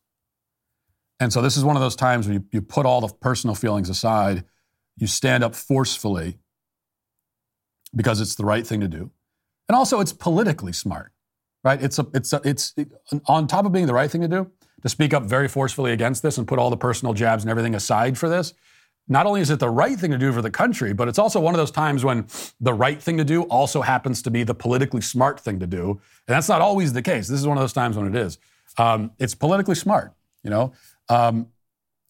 [1.22, 3.56] And so this is one of those times where you, you put all the personal
[3.56, 4.44] feelings aside
[4.98, 6.38] You stand up forcefully
[7.96, 9.12] because it's the right thing to do.
[9.70, 11.14] And also, it's politically smart,
[11.64, 11.82] right?
[11.82, 12.90] It's, a, it's, a, it's it,
[13.28, 16.24] on top of being the right thing to do, to speak up very forcefully against
[16.24, 18.54] this and put all the personal jabs and everything aside for this.
[19.08, 21.40] Not only is it the right thing to do for the country, but it's also
[21.40, 22.28] one of those times when
[22.60, 25.92] the right thing to do also happens to be the politically smart thing to do.
[26.28, 27.28] And that's not always the case.
[27.28, 28.40] This is one of those times when it is.
[28.78, 30.74] Um, it's politically smart, you know.
[31.10, 31.48] Um,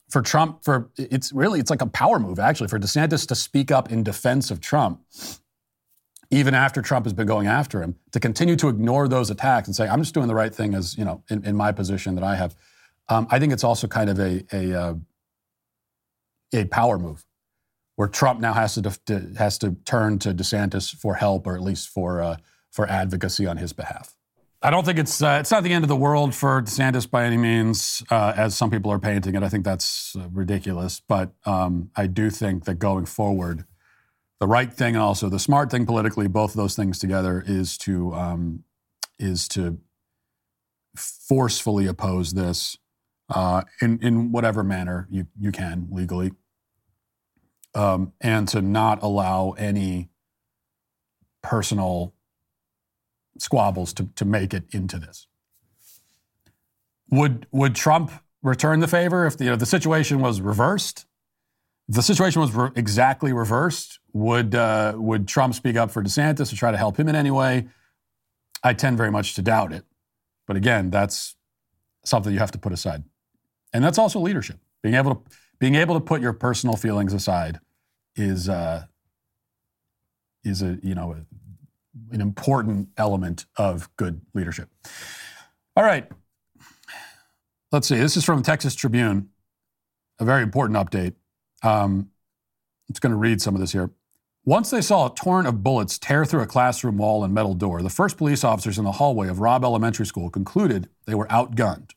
[0.10, 3.72] for Trump, for it's really it's like a power move actually for DeSantis to speak
[3.72, 5.02] up in defense of Trump,
[6.30, 9.76] even after Trump has been going after him, to continue to ignore those attacks and
[9.76, 12.24] say I'm just doing the right thing as you know in, in my position that
[12.26, 12.56] I have.
[13.08, 14.94] Um, I think it's also kind of a a, uh,
[16.54, 17.26] a power move
[17.96, 21.62] where Trump now has to, to, has to turn to DeSantis for help or at
[21.62, 22.38] least for uh,
[22.70, 24.16] for advocacy on his behalf.
[24.64, 27.26] I don't think it's uh, it's not the end of the world for DeSantis by
[27.26, 29.42] any means, uh, as some people are painting it.
[29.42, 33.66] I think that's uh, ridiculous, but um, I do think that going forward,
[34.40, 37.76] the right thing and also the smart thing politically, both of those things together, is
[37.80, 38.64] to um,
[39.18, 39.80] is to
[40.96, 42.78] forcefully oppose this
[43.30, 46.34] uh, in in whatever manner you you can legally,
[47.74, 50.12] um, and to not allow any
[51.42, 52.14] personal
[53.42, 55.28] squabbles to, to make it into this.
[57.10, 61.06] Would would Trump return the favor if the, you know, the situation was reversed?
[61.90, 66.50] If the situation was re- exactly reversed, would uh, would Trump speak up for DeSantis
[66.50, 67.68] to try to help him in any way?
[68.64, 69.84] I tend very much to doubt it.
[70.48, 71.36] But again, that's
[72.06, 73.04] something you have to put aside,
[73.74, 74.60] and that's also leadership.
[74.84, 75.22] Being able to
[75.60, 77.60] being able to put your personal feelings aside
[78.16, 78.86] is uh,
[80.44, 81.16] is a you know
[82.12, 84.70] an important element of good leadership.
[85.76, 86.10] All right.
[87.72, 87.98] Let's see.
[87.98, 89.30] This is from the Texas Tribune,
[90.20, 91.14] a very important update.
[91.64, 92.10] Um,
[92.90, 93.92] I'm just going to read some of this here.
[94.44, 97.82] Once they saw a torrent of bullets tear through a classroom wall and metal door,
[97.82, 101.92] the first police officers in the hallway of Robb Elementary School concluded they were outgunned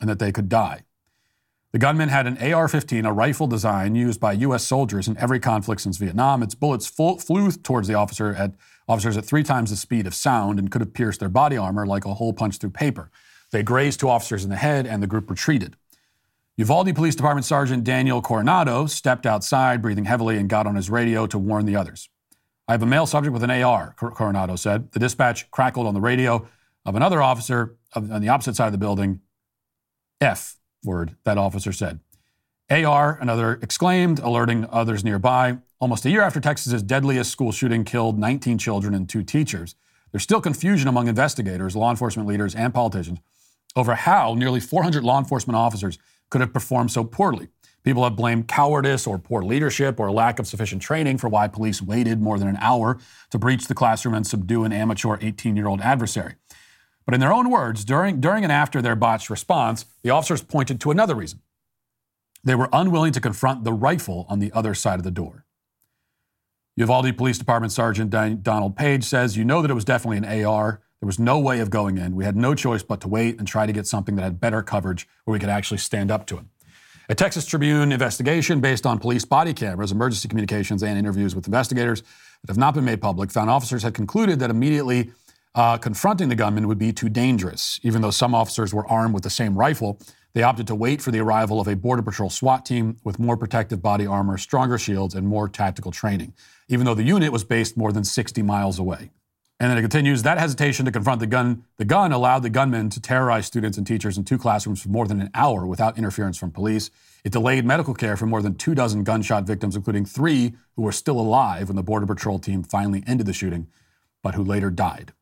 [0.00, 0.84] and that they could die.
[1.72, 4.62] The gunman had an AR 15, a rifle design used by U.S.
[4.62, 6.42] soldiers in every conflict since Vietnam.
[6.42, 8.52] Its bullets flew towards the officer at
[8.86, 11.86] officers at three times the speed of sound and could have pierced their body armor
[11.86, 13.10] like a hole punched through paper.
[13.52, 15.76] They grazed two officers in the head, and the group retreated.
[16.58, 21.26] Uvalde Police Department Sergeant Daniel Coronado stepped outside, breathing heavily, and got on his radio
[21.26, 22.10] to warn the others.
[22.68, 24.92] I have a male subject with an AR, Coronado said.
[24.92, 26.46] The dispatch crackled on the radio
[26.84, 29.20] of another officer on the opposite side of the building.
[30.20, 32.00] F word, that officer said.
[32.70, 35.58] AR, another exclaimed, alerting others nearby.
[35.78, 39.74] Almost a year after Texas's deadliest school shooting killed 19 children and two teachers,
[40.10, 43.18] there's still confusion among investigators, law enforcement leaders, and politicians
[43.76, 45.98] over how nearly 400 law enforcement officers
[46.30, 47.48] could have performed so poorly.
[47.82, 51.82] People have blamed cowardice or poor leadership or lack of sufficient training for why police
[51.82, 52.98] waited more than an hour
[53.30, 56.34] to breach the classroom and subdue an amateur 18 year old adversary.
[57.04, 60.80] But in their own words, during, during and after their botched response, the officers pointed
[60.80, 61.40] to another reason.
[62.44, 65.44] They were unwilling to confront the rifle on the other side of the door.
[66.76, 68.10] Uvalde Police Department Sergeant
[68.42, 70.80] Donald Page says, You know that it was definitely an AR.
[71.00, 72.14] There was no way of going in.
[72.14, 74.62] We had no choice but to wait and try to get something that had better
[74.62, 76.50] coverage where we could actually stand up to him.
[77.08, 82.00] A Texas Tribune investigation based on police body cameras, emergency communications, and interviews with investigators
[82.00, 85.10] that have not been made public found officers had concluded that immediately
[85.54, 87.78] uh, confronting the gunman would be too dangerous.
[87.82, 90.00] Even though some officers were armed with the same rifle,
[90.34, 93.36] they opted to wait for the arrival of a Border Patrol SWAT team with more
[93.36, 96.32] protective body armor, stronger shields, and more tactical training,
[96.68, 99.10] even though the unit was based more than 60 miles away.
[99.60, 102.90] And then it continues that hesitation to confront the gun, the gun allowed the gunman
[102.90, 106.36] to terrorize students and teachers in two classrooms for more than an hour without interference
[106.36, 106.90] from police.
[107.24, 110.90] It delayed medical care for more than two dozen gunshot victims, including three who were
[110.90, 113.68] still alive when the Border Patrol team finally ended the shooting,
[114.22, 115.12] but who later died.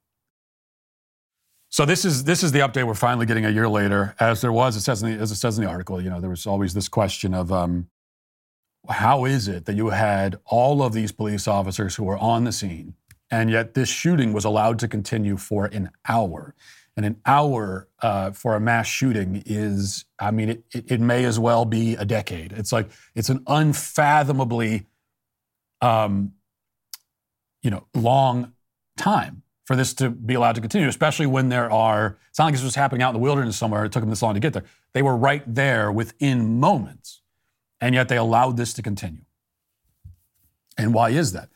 [1.72, 4.16] So this is this is the update we're finally getting a year later.
[4.18, 6.20] As there was, it says in the, as it says in the article, you know,
[6.20, 7.88] there was always this question of um,
[8.88, 12.50] how is it that you had all of these police officers who were on the
[12.50, 12.94] scene,
[13.30, 16.56] and yet this shooting was allowed to continue for an hour.
[16.96, 21.24] And an hour uh, for a mass shooting is, I mean, it, it, it, may
[21.24, 22.52] as well be a decade.
[22.52, 24.86] It's like it's an unfathomably,
[25.80, 26.32] um,
[27.62, 28.54] you know, long
[28.98, 32.54] time for this to be allowed to continue, especially when there are, it's not like
[32.54, 33.84] this was happening out in the wilderness somewhere.
[33.84, 34.64] It took them this long to get there.
[34.94, 37.20] They were right there within moments,
[37.80, 39.22] and yet they allowed this to continue.
[40.76, 41.50] And why is that?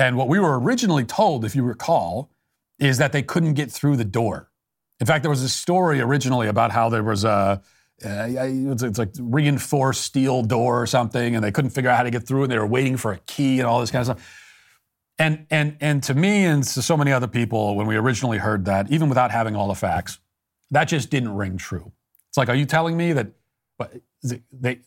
[0.00, 2.32] And what we were originally told, if you recall,
[2.80, 4.50] is that they couldn't get through the door.
[4.98, 7.62] In fact, there was a story originally about how there was a,
[8.04, 12.02] uh, it's, it's, like reinforced steel door or something, and they couldn't figure out how
[12.02, 14.18] to get through, and they were waiting for a key and all this kind of
[14.18, 14.39] stuff.
[15.20, 18.64] And and and to me and to so many other people, when we originally heard
[18.64, 20.18] that, even without having all the facts,
[20.70, 21.92] that just didn't ring true.
[22.30, 23.32] It's like, are you telling me that
[24.50, 24.80] they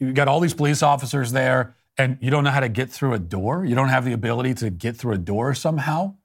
[0.00, 3.14] you got all these police officers there, and you don't know how to get through
[3.14, 3.64] a door?
[3.64, 6.16] You don't have the ability to get through a door somehow?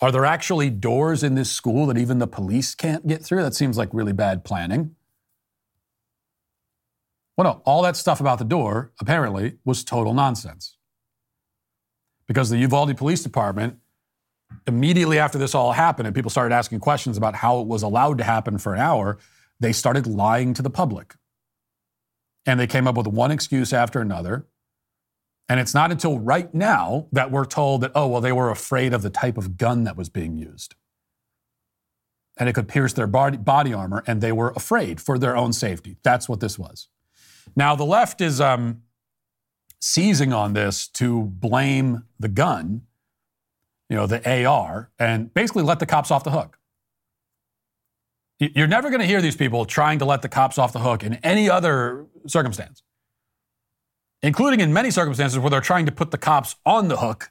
[0.00, 3.42] Are there actually doors in this school that even the police can't get through?
[3.42, 4.96] That seems like really bad planning.
[7.36, 10.76] Well, no, all that stuff about the door apparently was total nonsense.
[12.26, 13.78] Because the Uvalde Police Department,
[14.66, 18.18] immediately after this all happened and people started asking questions about how it was allowed
[18.18, 19.18] to happen for an hour,
[19.60, 21.14] they started lying to the public.
[22.46, 24.46] And they came up with one excuse after another.
[25.48, 28.94] And it's not until right now that we're told that, oh, well, they were afraid
[28.94, 30.74] of the type of gun that was being used.
[32.38, 35.52] And it could pierce their body, body armor, and they were afraid for their own
[35.52, 35.96] safety.
[36.02, 36.88] That's what this was.
[37.54, 38.82] Now, the left is um,
[39.84, 42.82] seizing on this to blame the gun,
[43.88, 46.58] you know, the AR, and basically let the cops off the hook.
[48.38, 51.04] You're never going to hear these people trying to let the cops off the hook
[51.04, 52.82] in any other circumstance
[54.24, 57.30] including in many circumstances where they're trying to put the cops on the hook,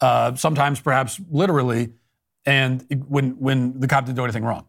[0.00, 1.92] uh, sometimes perhaps literally,
[2.46, 4.64] and when, when the cop didn't do anything wrong.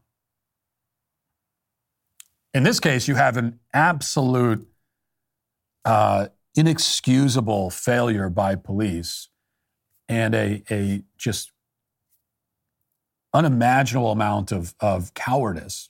[2.53, 4.67] In this case, you have an absolute
[5.85, 9.29] uh, inexcusable failure by police
[10.07, 11.51] and a, a just
[13.33, 15.89] unimaginable amount of, of cowardice.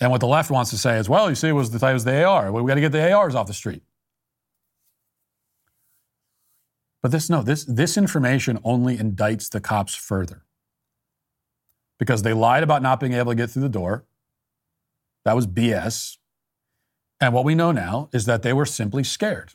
[0.00, 1.92] And what the left wants to say is, well, you see, it was the, it
[1.92, 2.52] was the AR.
[2.52, 3.82] We got to get the ARs off the street.
[7.02, 10.44] But this, no, this, this information only indicts the cops further
[11.98, 14.04] because they lied about not being able to get through the door.
[15.24, 16.16] That was BS.
[17.20, 19.54] And what we know now is that they were simply scared.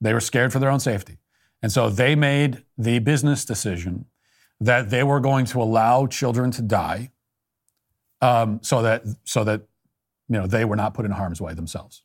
[0.00, 1.18] They were scared for their own safety.
[1.62, 4.06] And so they made the business decision
[4.60, 7.10] that they were going to allow children to die
[8.20, 9.62] um, so that so that
[10.28, 12.02] you know they were not put in harm's way themselves.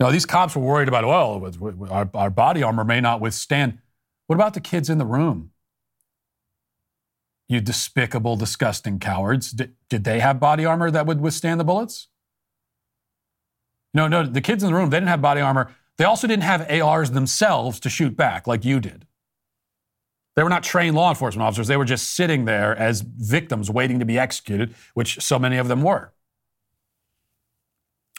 [0.00, 1.52] Now, these cops were worried about, well,
[1.90, 3.78] our, our body armor may not withstand.
[4.26, 5.52] What about the kids in the room?
[7.48, 9.52] You despicable, disgusting cowards.
[9.52, 12.08] Did, did they have body armor that would withstand the bullets?
[13.94, 15.72] No, no, the kids in the room, they didn't have body armor.
[15.96, 19.06] They also didn't have ARs themselves to shoot back like you did.
[20.34, 21.68] They were not trained law enforcement officers.
[21.68, 25.68] They were just sitting there as victims waiting to be executed, which so many of
[25.68, 26.12] them were.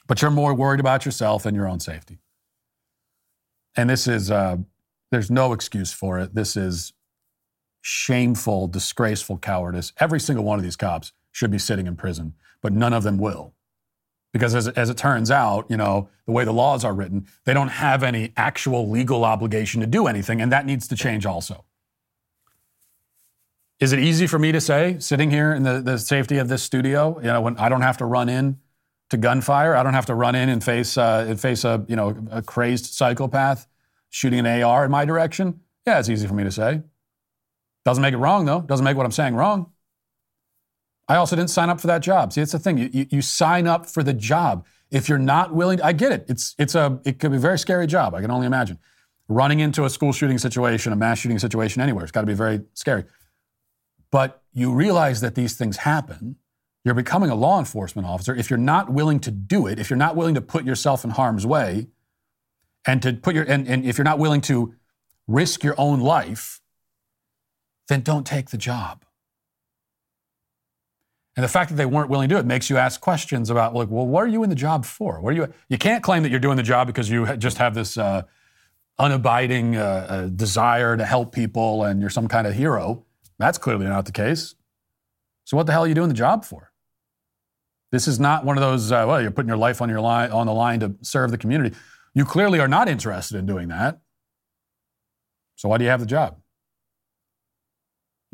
[0.08, 2.20] But you're more worried about yourself and your own safety.
[3.76, 4.58] And this is, uh,
[5.12, 6.36] there's no excuse for it.
[6.36, 6.94] This is
[7.82, 9.92] shameful, disgraceful cowardice.
[10.00, 13.18] Every single one of these cops should be sitting in prison, but none of them
[13.18, 13.55] will.
[14.36, 17.54] Because as, as it turns out, you know, the way the laws are written, they
[17.54, 21.64] don't have any actual legal obligation to do anything, and that needs to change also.
[23.80, 26.64] Is it easy for me to say, sitting here in the, the safety of this
[26.64, 28.58] studio, you know, when I don't have to run in
[29.10, 29.76] to gunfire.
[29.76, 32.42] I don't have to run in and face uh, and face a you know a
[32.42, 33.68] crazed psychopath
[34.10, 35.62] shooting an AR in my direction.
[35.86, 36.82] Yeah, it's easy for me to say.
[37.84, 38.62] Doesn't make it wrong though.
[38.62, 39.72] Doesn't make what I'm saying wrong.
[41.08, 42.34] I also didn't sign up for that job.
[42.34, 42.78] See, it's the thing.
[42.78, 44.66] You, you, you sign up for the job.
[44.92, 46.26] If you're not willing, to, I get it.
[46.28, 48.16] It's it's a it could be a very scary job.
[48.16, 48.80] I can only imagine
[49.28, 52.04] running into a school shooting situation, a mass shooting situation anywhere.
[52.04, 53.06] It's got to be very scary.
[54.12, 56.38] But you realize that these things happen
[56.86, 58.34] you're becoming a law enforcement officer.
[58.36, 61.10] If you're not willing to do it, if you're not willing to put yourself in
[61.10, 61.88] harm's way,
[62.86, 64.76] and to put your and, and if you're not willing to
[65.28, 66.62] risk your own life,
[67.90, 69.04] then don't take the job.
[71.36, 73.74] And the fact that they weren't willing to do it makes you ask questions about,
[73.74, 75.20] like, well, what are you in the job for?
[75.20, 75.54] What are you?
[75.68, 78.24] You can't claim that you're doing the job because you just have this uh,
[79.00, 83.06] unabiding uh, uh, desire to help people and you're some kind of hero.
[83.38, 84.56] That's clearly not the case.
[85.44, 86.72] So what the hell are you doing the job for?
[87.92, 90.32] This is not one of those, uh, well, you're putting your life on, your line,
[90.32, 91.76] on the line to serve the community.
[92.14, 94.00] You clearly are not interested in doing that.
[95.56, 96.38] So why do you have the job?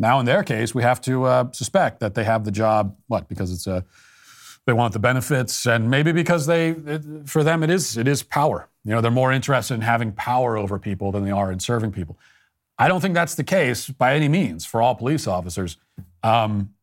[0.01, 3.29] Now, in their case, we have to uh, suspect that they have the job, what?
[3.29, 3.85] Because it's a,
[4.65, 8.23] they want the benefits, and maybe because they, it, for them, it is it is
[8.23, 8.67] power.
[8.83, 11.91] You know, they're more interested in having power over people than they are in serving
[11.91, 12.17] people.
[12.79, 15.77] I don't think that's the case by any means for all police officers.
[16.23, 16.73] Um,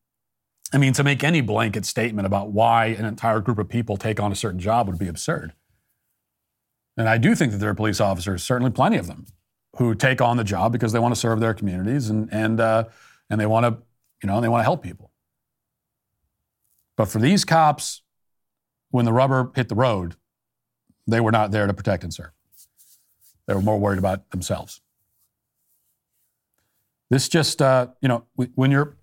[0.73, 4.21] I mean, to make any blanket statement about why an entire group of people take
[4.21, 5.55] on a certain job would be absurd.
[6.97, 9.27] And I do think that there are police officers, certainly plenty of them,
[9.77, 12.85] who take on the job because they want to serve their communities and and uh,
[13.31, 13.83] and they want to,
[14.23, 15.11] you know, they want to help people.
[16.97, 18.03] But for these cops,
[18.91, 20.17] when the rubber hit the road,
[21.07, 22.33] they were not there to protect and serve.
[23.47, 24.81] They were more worried about themselves.
[27.11, 28.25] This just, uh, you know,
[28.55, 28.97] when you're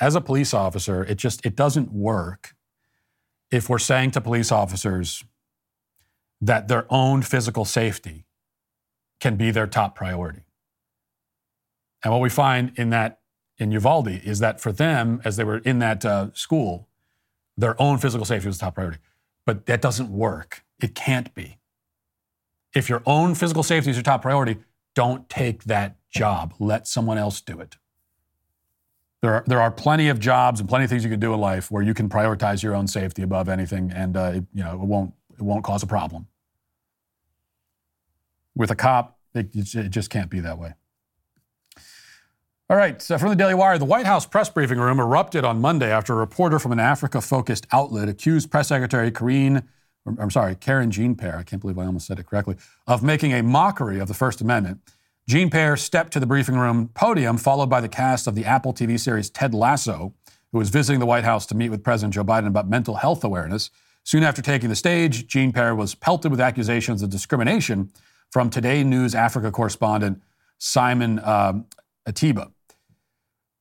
[0.00, 2.54] as a police officer, it just it doesn't work
[3.50, 5.24] if we're saying to police officers
[6.40, 8.26] that their own physical safety
[9.20, 10.42] can be their top priority.
[12.02, 13.20] And what we find in that
[13.58, 16.88] in Uvalde is that for them, as they were in that uh, school,
[17.56, 18.98] their own physical safety was top priority.
[19.46, 20.64] But that doesn't work.
[20.80, 21.58] It can't be.
[22.74, 24.58] If your own physical safety is your top priority,
[24.94, 26.54] don't take that job.
[26.58, 27.76] Let someone else do it.
[29.22, 31.40] There are, there are plenty of jobs and plenty of things you can do in
[31.40, 34.74] life where you can prioritize your own safety above anything, and uh, it, you know
[34.74, 36.26] it won't it won't cause a problem.
[38.54, 40.74] With a cop, it, it just can't be that way.
[42.70, 45.60] All right, so from the Daily Wire, the White House press briefing room erupted on
[45.60, 49.64] Monday after a reporter from an Africa-focused outlet accused Press Secretary Karine
[50.06, 52.56] I'm sorry, Karen Jean-Pierre, I can't believe I almost said it correctly,
[52.86, 54.80] of making a mockery of the First Amendment.
[55.26, 59.00] Jean-Pierre stepped to the briefing room podium, followed by the cast of the Apple TV
[59.00, 60.12] series Ted Lasso,
[60.52, 63.24] who was visiting the White House to meet with President Joe Biden about mental health
[63.24, 63.70] awareness.
[64.02, 67.90] Soon after taking the stage, Jean-Pierre was pelted with accusations of discrimination
[68.30, 70.22] from Today News Africa correspondent
[70.58, 71.60] Simon uh,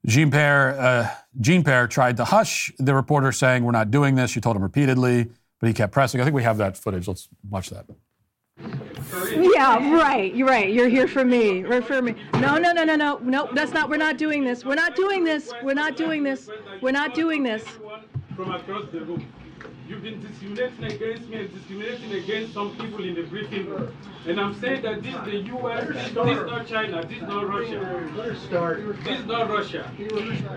[0.06, 0.10] Ateba.
[0.10, 4.32] Jean-Pierre, uh, Jean-Pierre tried to hush the reporter, saying, We're not doing this.
[4.32, 5.30] She told him repeatedly
[5.64, 6.20] but he kept pressing.
[6.20, 7.08] I think we have that footage.
[7.08, 7.86] Let's watch that.
[9.32, 10.36] Yeah, right.
[10.36, 10.70] You're right.
[10.70, 11.64] You're here for me.
[11.64, 12.16] Refer me.
[12.34, 13.18] No, no, no, no, no.
[13.20, 13.90] No, that's not.
[13.90, 14.66] We're not doing this.
[14.66, 15.54] We're not doing this.
[15.64, 16.50] We're not doing this.
[16.82, 17.64] We're not doing this.
[18.36, 19.26] From across the room.
[19.88, 23.94] You've been discriminating against me and discriminating against some people in the briefing room.
[24.26, 27.24] And I'm saying that this is the U.S., this, this is not China, this is
[27.24, 28.12] not Russia.
[28.16, 29.04] Let her start.
[29.04, 29.92] This is not Russia.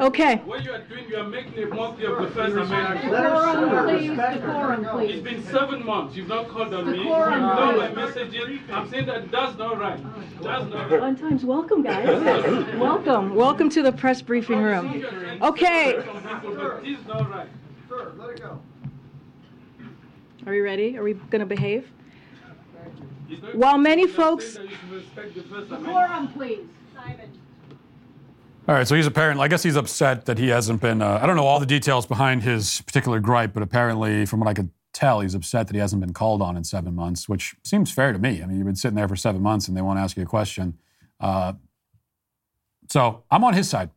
[0.00, 0.36] Okay.
[0.36, 3.02] What you are doing, you are making a mockery of the First Amendment.
[3.02, 4.16] Decorum, please.
[4.16, 5.14] Decorum, please.
[5.16, 6.14] It's been seven months.
[6.16, 6.98] You've not called on me.
[6.98, 8.60] You've not my messages.
[8.70, 10.00] I'm saying that that's not right.
[10.40, 11.00] That's not right.
[11.00, 12.06] On times, welcome, guys.
[12.76, 13.34] welcome.
[13.34, 15.04] Welcome to the press briefing room.
[15.42, 15.96] Okay.
[15.96, 17.48] This is not right.
[17.88, 18.60] Sir, let it go.
[20.46, 20.96] Are we ready?
[20.96, 21.90] Are we going to behave?
[23.52, 24.56] While many folks.
[25.16, 26.60] Decorum, please.
[26.94, 27.32] Simon.
[28.68, 31.26] All right, so he's apparently, I guess he's upset that he hasn't been, uh, I
[31.26, 34.70] don't know all the details behind his particular gripe, but apparently, from what I could
[34.92, 38.12] tell, he's upset that he hasn't been called on in seven months, which seems fair
[38.12, 38.40] to me.
[38.40, 40.26] I mean, you've been sitting there for seven months and they won't ask you a
[40.26, 40.78] question.
[41.20, 41.54] Uh,
[42.88, 43.90] so I'm on his side.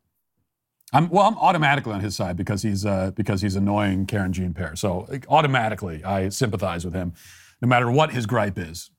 [0.91, 1.25] I'm well.
[1.25, 4.75] I'm automatically on his side because he's uh, because he's annoying Karen Jean-Pierre.
[4.75, 7.13] So like, automatically, I sympathize with him,
[7.61, 8.89] no matter what his gripe is.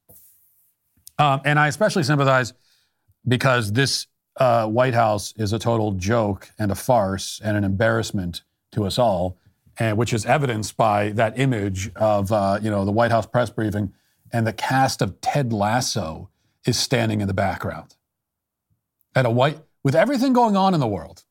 [1.19, 2.53] Um, and I especially sympathize
[3.27, 8.43] because this uh, White House is a total joke and a farce and an embarrassment
[8.73, 9.37] to us all,
[9.79, 13.51] and which is evidenced by that image of uh, you know the White House press
[13.51, 13.93] briefing
[14.33, 16.31] and the cast of Ted Lasso
[16.67, 17.97] is standing in the background
[19.15, 21.25] at a white with everything going on in the world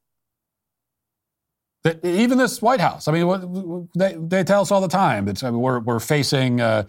[1.84, 5.44] that even this White House, I mean, they, they tell us all the time that
[5.44, 6.86] I mean, we're, we're facing a,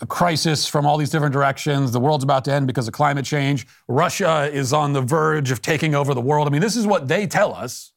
[0.00, 1.92] a crisis from all these different directions.
[1.92, 3.66] The world's about to end because of climate change.
[3.88, 6.46] Russia is on the verge of taking over the world.
[6.46, 7.92] I mean, this is what they tell us.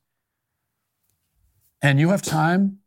[1.81, 2.79] And you have time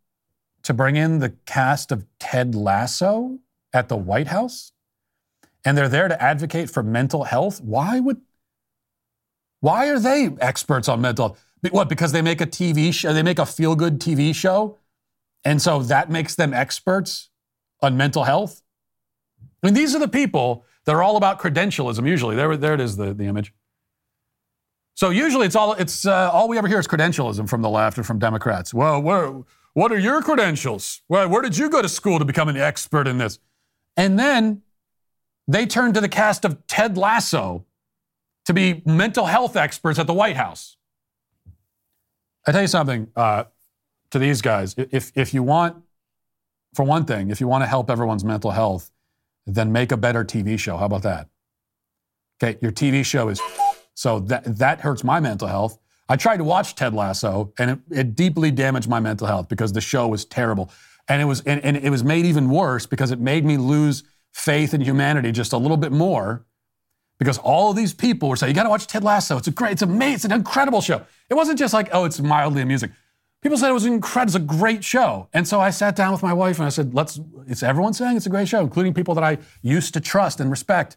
[0.65, 3.39] to bring in the cast of Ted Lasso
[3.73, 4.73] at the White House?
[5.65, 7.61] And they're there to advocate for mental health?
[7.61, 8.21] Why would
[9.61, 11.45] why are they experts on mental health?
[11.71, 11.89] What?
[11.89, 14.79] Because they make a TV show, they make a feel good TV show,
[15.45, 17.31] and so that makes them experts
[17.81, 18.63] on mental health.
[19.63, 22.07] I mean, these are the people that are all about credentialism.
[22.07, 23.53] Usually, there, there it is, the, the image.
[24.95, 27.99] So usually, it's all it's uh, all we ever hear is credentialism from the left
[27.99, 28.75] or from Democrats.
[28.75, 29.33] Well, where,
[29.75, 31.03] what are your credentials?
[31.09, 33.39] Well, where did you go to school to become an expert in this?
[33.97, 34.63] And then
[35.47, 37.65] they turn to the cast of Ted Lasso
[38.45, 40.77] to be mental health experts at the White House.
[42.47, 43.45] I tell you something uh,
[44.11, 44.75] to these guys.
[44.77, 45.83] If if you want,
[46.75, 48.91] for one thing, if you want to help everyone's mental health,
[49.47, 50.77] then make a better TV show.
[50.77, 51.29] How about that?
[52.43, 53.41] Okay, your TV show is
[53.95, 55.79] so that that hurts my mental health.
[56.09, 59.73] I tried to watch Ted Lasso, and it, it deeply damaged my mental health because
[59.73, 60.71] the show was terrible,
[61.09, 64.03] and it was and, and it was made even worse because it made me lose
[64.33, 66.45] faith in humanity just a little bit more
[67.23, 69.37] because all of these people were saying, you got to watch Ted Lasso.
[69.37, 71.07] It's a great, it's amazing, it's an incredible show.
[71.31, 72.93] It wasn't just like, oh, it's mildly amusing.
[73.43, 75.29] People said it was incredible, it's a great show.
[75.33, 78.17] And so I sat down with my wife and I said, let's, it's everyone saying
[78.17, 80.97] it's a great show, including people that I used to trust and respect.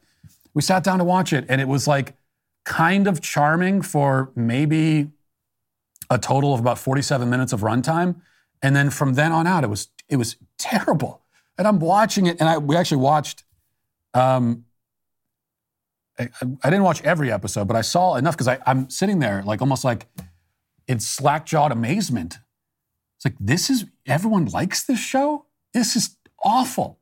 [0.55, 2.15] We sat down to watch it and it was like
[2.63, 5.11] kind of charming for maybe
[6.09, 8.15] a total of about 47 minutes of runtime.
[8.63, 11.21] And then from then on out, it was it was terrible.
[11.57, 13.43] And I'm watching it, and I we actually watched.
[14.13, 14.64] Um,
[16.17, 16.29] I,
[16.63, 19.83] I didn't watch every episode, but I saw enough because I'm sitting there like almost
[19.83, 20.07] like
[20.87, 22.37] in slack jawed amazement.
[23.17, 25.45] It's like this is everyone likes this show.
[25.73, 26.99] This is awful.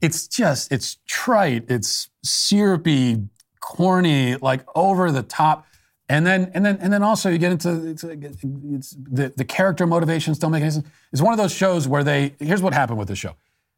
[0.00, 1.64] It's just it's trite.
[1.68, 3.28] It's syrupy,
[3.60, 5.66] corny, like over the top.
[6.08, 9.86] And then, and then, and then also you get into it's, it's, the, the character
[9.86, 10.88] motivations don't make any sense.
[11.12, 13.36] It's one of those shows where they here's what happened with the show.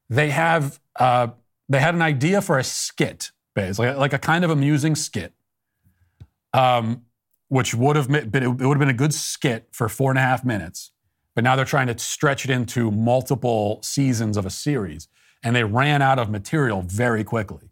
[0.09, 1.29] They have uh,
[1.69, 5.33] they had an idea for a skit, basically like, like a kind of amusing skit,
[6.53, 7.03] um,
[7.49, 10.23] which would have been it would have been a good skit for four and a
[10.23, 10.91] half minutes,
[11.35, 15.09] but now they're trying to stretch it into multiple seasons of a series,
[15.43, 17.71] and they ran out of material very quickly,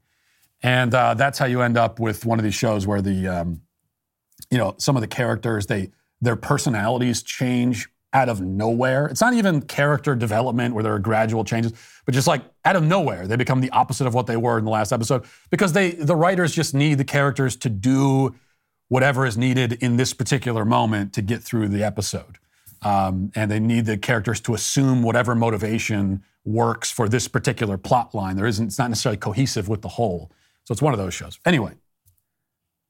[0.62, 3.62] and uh, that's how you end up with one of these shows where the um,
[4.50, 9.06] you know, some of the characters, they their personalities change out of nowhere.
[9.06, 11.72] It's not even character development where there are gradual changes,
[12.04, 14.64] but just like out of nowhere, they become the opposite of what they were in
[14.64, 18.34] the last episode because they the writers just need the characters to do
[18.88, 22.38] whatever is needed in this particular moment to get through the episode.
[22.82, 28.14] Um, and they need the characters to assume whatever motivation works for this particular plot
[28.14, 28.36] line.
[28.36, 30.32] There isn't, it's not necessarily cohesive with the whole.
[30.64, 31.38] So it's one of those shows.
[31.44, 31.74] Anyway,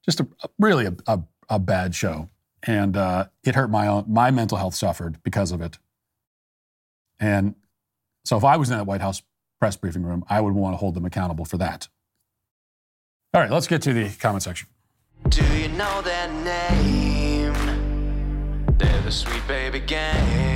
[0.04, 2.28] just a, really a, a a bad show,
[2.62, 4.04] and uh, it hurt my own.
[4.08, 5.78] My mental health suffered because of it.
[7.18, 7.54] And
[8.24, 9.22] so, if I was in that White House
[9.60, 11.88] press briefing room, I would want to hold them accountable for that.
[13.32, 14.68] All right, let's get to the comment section.
[15.28, 17.54] Do you know their name?
[18.78, 20.50] They're the Sweet Baby Gang.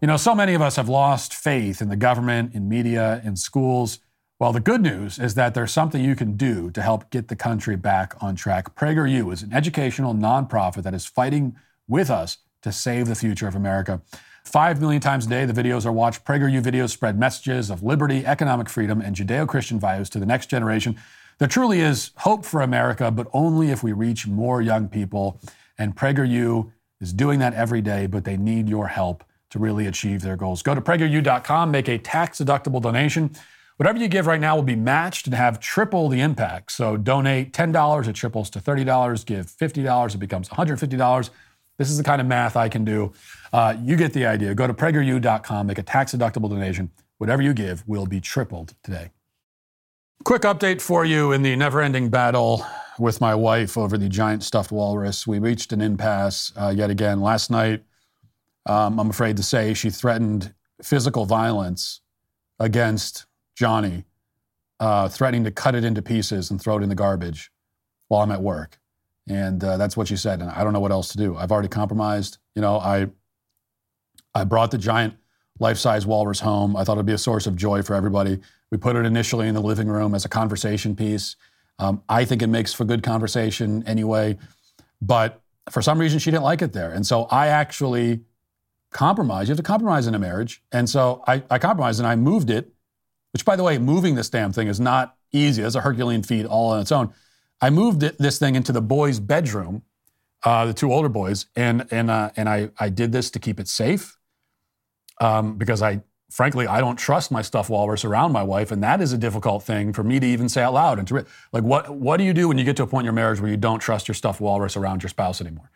[0.00, 3.36] You know, so many of us have lost faith in the government, in media, in
[3.36, 4.00] schools.
[4.40, 7.36] Well, the good news is that there's something you can do to help get the
[7.36, 8.74] country back on track.
[8.74, 13.54] PragerU is an educational nonprofit that is fighting with us to save the future of
[13.54, 14.00] America.
[14.42, 16.24] Five million times a day, the videos are watched.
[16.24, 20.46] PragerU videos spread messages of liberty, economic freedom, and Judeo Christian values to the next
[20.46, 20.96] generation.
[21.36, 25.38] There truly is hope for America, but only if we reach more young people.
[25.76, 30.22] And PragerU is doing that every day, but they need your help to really achieve
[30.22, 30.62] their goals.
[30.62, 33.32] Go to PragerU.com, make a tax deductible donation.
[33.80, 36.70] Whatever you give right now will be matched and have triple the impact.
[36.70, 39.24] So donate $10, it triples to $30.
[39.24, 41.30] Give $50, it becomes $150.
[41.78, 43.14] This is the kind of math I can do.
[43.54, 44.54] Uh, you get the idea.
[44.54, 46.90] Go to prageru.com, make a tax deductible donation.
[47.16, 49.12] Whatever you give will be tripled today.
[50.24, 52.66] Quick update for you in the never ending battle
[52.98, 55.26] with my wife over the giant stuffed walrus.
[55.26, 57.22] We reached an impasse uh, yet again.
[57.22, 57.82] Last night,
[58.66, 60.52] um, I'm afraid to say, she threatened
[60.82, 62.02] physical violence
[62.58, 63.24] against
[63.60, 64.04] Johnny,
[64.80, 67.52] uh, threatening to cut it into pieces and throw it in the garbage
[68.08, 68.78] while I'm at work.
[69.28, 70.40] And uh, that's what she said.
[70.40, 71.36] And I don't know what else to do.
[71.36, 72.38] I've already compromised.
[72.54, 73.08] You know, I,
[74.34, 75.12] I brought the giant
[75.58, 76.74] life-size walrus home.
[76.74, 78.40] I thought it'd be a source of joy for everybody.
[78.70, 81.36] We put it initially in the living room as a conversation piece.
[81.78, 84.38] Um, I think it makes for good conversation anyway.
[85.02, 86.92] But for some reason, she didn't like it there.
[86.92, 88.20] And so I actually
[88.90, 89.48] compromised.
[89.48, 90.62] You have to compromise in a marriage.
[90.72, 92.72] And so I, I compromised and I moved it
[93.32, 95.62] which, by the way, moving this damn thing is not easy.
[95.62, 97.12] It's a Herculean feat all on its own.
[97.60, 99.82] I moved it, this thing into the boys' bedroom,
[100.44, 103.60] uh, the two older boys, and and uh, and I I did this to keep
[103.60, 104.16] it safe,
[105.20, 109.00] um, because I frankly I don't trust my stuffed walrus around my wife, and that
[109.00, 110.98] is a difficult thing for me to even say out loud.
[110.98, 113.06] And to like what what do you do when you get to a point in
[113.06, 115.70] your marriage where you don't trust your stuffed walrus around your spouse anymore?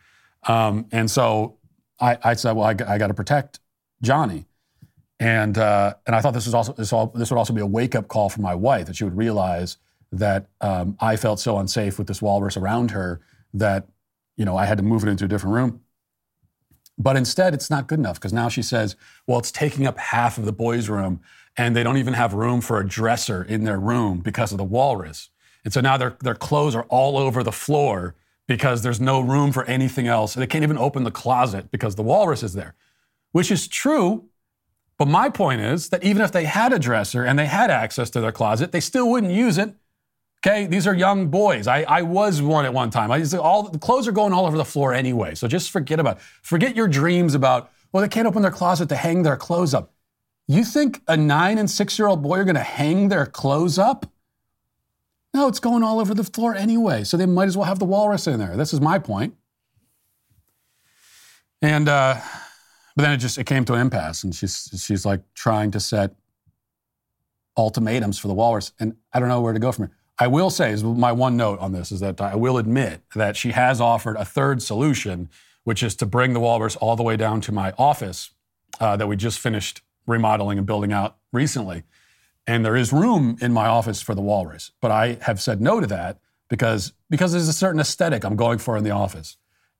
[0.47, 1.57] Um, and so
[1.99, 3.59] I, I said, well, I, I got to protect
[4.01, 4.45] Johnny.
[5.19, 7.65] And uh, and I thought this was also this, all, this would also be a
[7.65, 9.77] wake up call for my wife that she would realize
[10.11, 13.21] that um, I felt so unsafe with this walrus around her
[13.53, 13.87] that
[14.35, 15.81] you know I had to move it into a different room.
[16.97, 18.95] But instead, it's not good enough because now she says,
[19.27, 21.21] well, it's taking up half of the boys' room,
[21.57, 24.63] and they don't even have room for a dresser in their room because of the
[24.63, 25.29] walrus.
[25.63, 28.15] And so now their their clothes are all over the floor
[28.47, 30.35] because there's no room for anything else.
[30.35, 32.75] And They can't even open the closet because the walrus is there,
[33.31, 34.25] which is true
[34.97, 38.09] but my point is that even if they had a dresser and they had access
[38.11, 39.73] to their closet, they still wouldn't use it.
[40.45, 41.67] Okay, these are young boys.
[41.67, 43.11] I, I was one at one time.
[43.11, 45.33] I all the clothes are going all over the floor anyway.
[45.33, 46.23] So just forget about it.
[46.43, 49.91] Forget your dreams about, well, they can't open their closet to hang their clothes up.
[50.47, 53.79] You think a nine and six year old boy are going to hang their clothes
[53.79, 54.05] up?
[55.33, 57.03] No, it's going all over the floor anyway.
[57.03, 58.55] So they might as well have the walrus in there.
[58.55, 59.35] This is my point.
[61.61, 62.21] And uh,
[62.95, 65.79] but then it just it came to an impasse, and she's she's like trying to
[65.79, 66.15] set
[67.57, 69.95] ultimatums for the Walrus, and I don't know where to go from here.
[70.17, 73.35] I will say, is my one note on this is that I will admit that
[73.35, 75.29] she has offered a third solution,
[75.65, 78.31] which is to bring the Walrus all the way down to my office
[78.79, 81.83] uh, that we just finished remodeling and building out recently.
[82.47, 85.81] And there is room in my office for the Walrus, but I have said no
[85.81, 86.19] to that
[86.49, 89.37] because because there's a certain aesthetic I'm going for in the office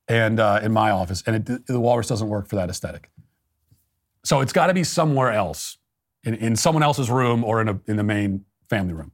[0.08, 3.10] and uh, in my office, and it, the Walrus doesn't work for that aesthetic.
[4.24, 5.78] So it's got to be somewhere else,
[6.24, 9.12] in, in someone else's room or in a, in the main family room.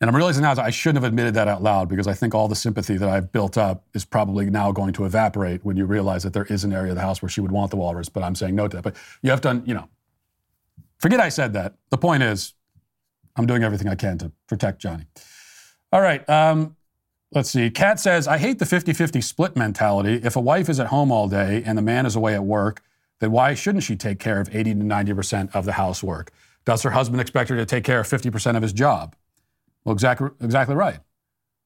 [0.00, 2.34] And I'm realizing now that I shouldn't have admitted that out loud because I think
[2.34, 5.86] all the sympathy that I've built up is probably now going to evaporate when you
[5.86, 8.10] realize that there is an area of the house where she would want the walrus,
[8.10, 8.82] but I'm saying no to that.
[8.82, 9.88] But you have to, you know,
[10.98, 11.76] forget I said that.
[11.88, 12.52] The point is,
[13.36, 15.06] I'm doing everything I can to protect Johnny.
[15.92, 16.28] All right.
[16.28, 16.75] Um,
[17.36, 17.70] let's see.
[17.70, 20.20] Kat says, I hate the 50 50 split mentality.
[20.24, 22.82] If a wife is at home all day and the man is away at work,
[23.20, 26.32] then why shouldn't she take care of 80 to 90% of the housework?
[26.64, 29.14] Does her husband expect her to take care of 50% of his job?
[29.84, 31.00] Well, exactly, exactly right.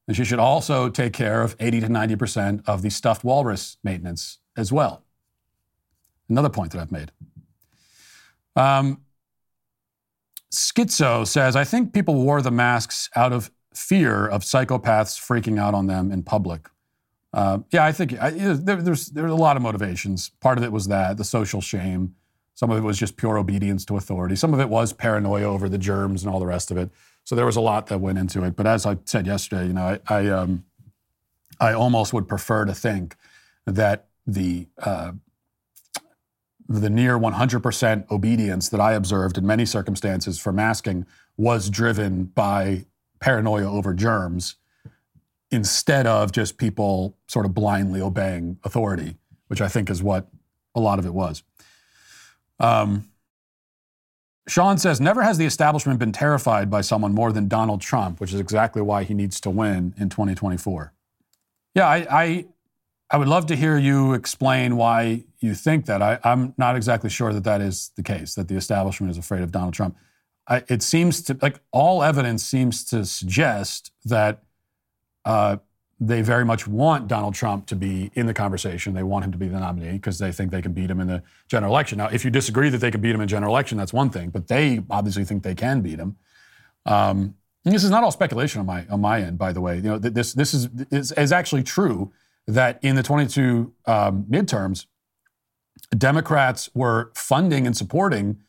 [0.07, 4.39] And she should also take care of 80 to 90% of the stuffed walrus maintenance
[4.57, 5.05] as well.
[6.27, 7.11] Another point that I've made.
[8.57, 9.01] Um,
[10.53, 15.73] Schizo says, I think people wore the masks out of fear of psychopaths freaking out
[15.73, 16.69] on them in public.
[17.33, 20.29] Uh, yeah, I think I, there, there's there's a lot of motivations.
[20.41, 22.15] Part of it was that the social shame.
[22.53, 24.35] Some of it was just pure obedience to authority.
[24.35, 26.91] Some of it was paranoia over the germs and all the rest of it.
[27.23, 28.55] So there was a lot that went into it.
[28.55, 30.65] But as I said yesterday, you know, I I, um,
[31.59, 33.15] I almost would prefer to think
[33.65, 35.13] that the uh,
[36.67, 41.05] the near 100% obedience that I observed in many circumstances for masking
[41.35, 42.85] was driven by
[43.21, 44.55] paranoia over germs
[45.51, 49.17] instead of just people sort of blindly obeying authority,
[49.47, 50.27] which I think is what
[50.75, 51.43] a lot of it was.
[52.59, 53.09] Um,
[54.47, 58.33] Sean says, never has the establishment been terrified by someone more than Donald Trump, which
[58.33, 60.93] is exactly why he needs to win in 2024.
[61.75, 62.45] Yeah, I, I,
[63.09, 66.01] I would love to hear you explain why you think that.
[66.01, 69.43] I, am not exactly sure that that is the case, that the establishment is afraid
[69.43, 69.95] of Donald Trump.
[70.51, 74.43] I, it seems to, like, all evidence seems to suggest that
[75.23, 75.57] uh,
[75.97, 78.93] they very much want Donald Trump to be in the conversation.
[78.93, 81.07] They want him to be the nominee because they think they can beat him in
[81.07, 81.99] the general election.
[81.99, 84.29] Now, if you disagree that they can beat him in general election, that's one thing.
[84.29, 86.17] But they obviously think they can beat him.
[86.85, 89.77] Um, this is not all speculation on my on my end, by the way.
[89.77, 92.11] You know, this this is is, is actually true
[92.47, 94.87] that in the 22 um, midterms,
[95.95, 98.41] Democrats were funding and supporting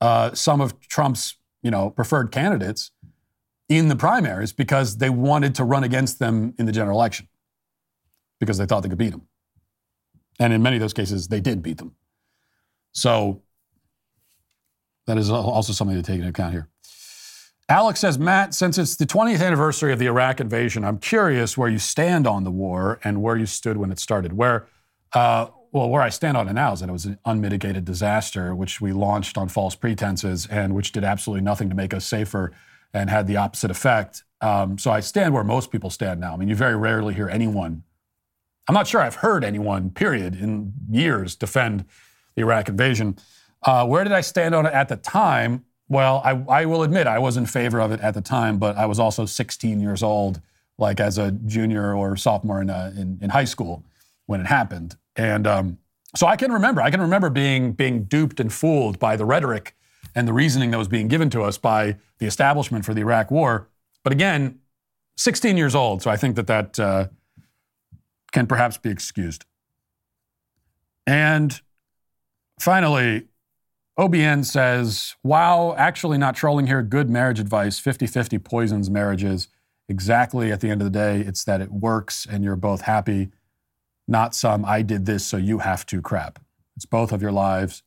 [0.00, 2.90] uh, some of Trump's you know preferred candidates
[3.68, 7.28] in the primaries because they wanted to run against them in the general election
[8.40, 9.26] because they thought they could beat them.
[10.40, 11.94] And in many of those cases, they did beat them.
[12.92, 13.42] So
[15.06, 16.68] that is also something to take into account here.
[17.68, 21.68] Alex says, Matt, since it's the 20th anniversary of the Iraq invasion, I'm curious where
[21.68, 24.32] you stand on the war and where you stood when it started.
[24.32, 24.66] Where,
[25.12, 28.54] uh, well, where I stand on it now is that it was an unmitigated disaster,
[28.54, 32.52] which we launched on false pretenses and which did absolutely nothing to make us safer
[32.92, 34.24] and had the opposite effect.
[34.40, 36.34] Um, so I stand where most people stand now.
[36.34, 37.84] I mean, you very rarely hear anyone,
[38.70, 41.84] I'm not sure I've heard anyone, period, in years defend
[42.36, 43.18] the Iraq invasion.
[43.64, 45.64] Uh, where did I stand on it at the time?
[45.88, 48.76] Well, I, I, will admit I was in favor of it at the time, but
[48.76, 50.40] I was also 16 years old,
[50.78, 53.84] like as a junior or sophomore in, uh, in, in, high school
[54.26, 54.96] when it happened.
[55.16, 55.78] And um,
[56.16, 59.76] so I can remember, I can remember being, being duped and fooled by the rhetoric
[60.14, 63.30] and the reasoning that was being given to us by the establishment for the Iraq
[63.30, 63.68] War.
[64.02, 64.60] But again,
[65.16, 67.08] 16 years old, so I think that that uh,
[68.32, 69.44] can perhaps be excused.
[71.06, 71.60] And
[72.58, 73.28] finally,
[73.98, 77.78] OBN says, wow, actually not trolling here, good marriage advice.
[77.78, 79.48] 50 50 poisons marriages.
[79.88, 83.30] Exactly at the end of the day, it's that it works and you're both happy,
[84.10, 86.38] not some I did this so you have to crap.
[86.76, 87.82] It's both of your lives,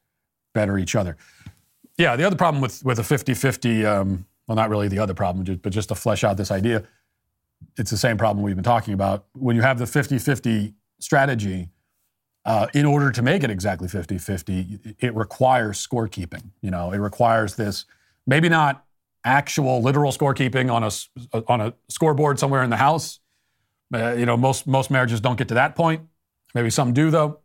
[0.54, 1.18] better each other.
[1.98, 5.14] Yeah, the other problem with, with a 50 50, um, well, not really the other
[5.14, 6.84] problem, but just to flesh out this idea,
[7.78, 9.26] it's the same problem we've been talking about.
[9.34, 11.70] When you have the 50 50 strategy,
[12.46, 16.44] uh, in order to make it exactly 50 50, it requires scorekeeping.
[16.62, 17.86] You know, it requires this,
[18.28, 18.86] maybe not
[19.24, 23.20] actual literal scorekeeping on a, on a scoreboard somewhere in the house.
[23.94, 26.02] Uh, you know, most, most marriages don't get to that point.
[26.54, 27.40] Maybe some do, though.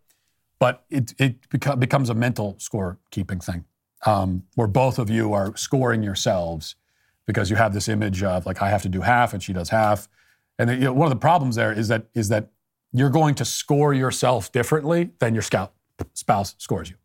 [0.59, 3.65] But it, it beco- becomes a mental scorekeeping thing
[4.07, 6.75] um, where both of you are scoring yourselves
[7.27, 9.69] because you have this image of like I have to do half and she does
[9.69, 10.09] half.
[10.59, 12.49] And you know, one of the problems there is that is that
[12.93, 15.73] you're going to score yourself differently than your scout
[16.15, 16.97] spouse scores you.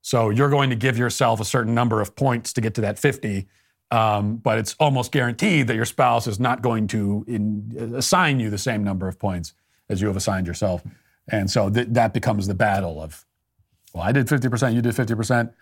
[0.00, 2.98] So you're going to give yourself a certain number of points to get to that
[2.98, 3.46] 50,
[3.90, 8.50] um, but it's almost guaranteed that your spouse is not going to in, assign you
[8.50, 9.54] the same number of points
[9.88, 10.82] as you have assigned yourself.
[11.28, 13.24] And so th- that becomes the battle of,
[13.92, 15.52] well, I did 50%, you did 50%,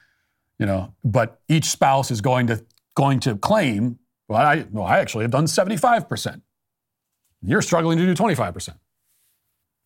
[0.59, 3.99] you know, but each spouse is going to going to claim,
[4.29, 6.43] well, I, well, I actually have done 75%.
[7.43, 8.77] You're struggling to do 25%.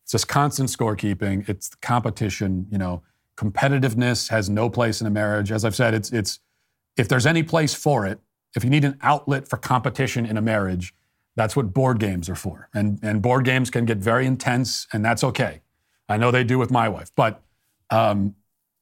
[0.03, 1.49] It's this constant scorekeeping.
[1.49, 2.67] It's competition.
[2.71, 3.03] You know,
[3.35, 5.51] competitiveness has no place in a marriage.
[5.51, 6.39] As I've said, it's it's
[6.95, 8.19] if there's any place for it,
[8.55, 10.95] if you need an outlet for competition in a marriage,
[11.35, 12.69] that's what board games are for.
[12.73, 15.61] And and board games can get very intense, and that's okay.
[16.09, 17.41] I know they do with my wife, but
[17.89, 18.35] um,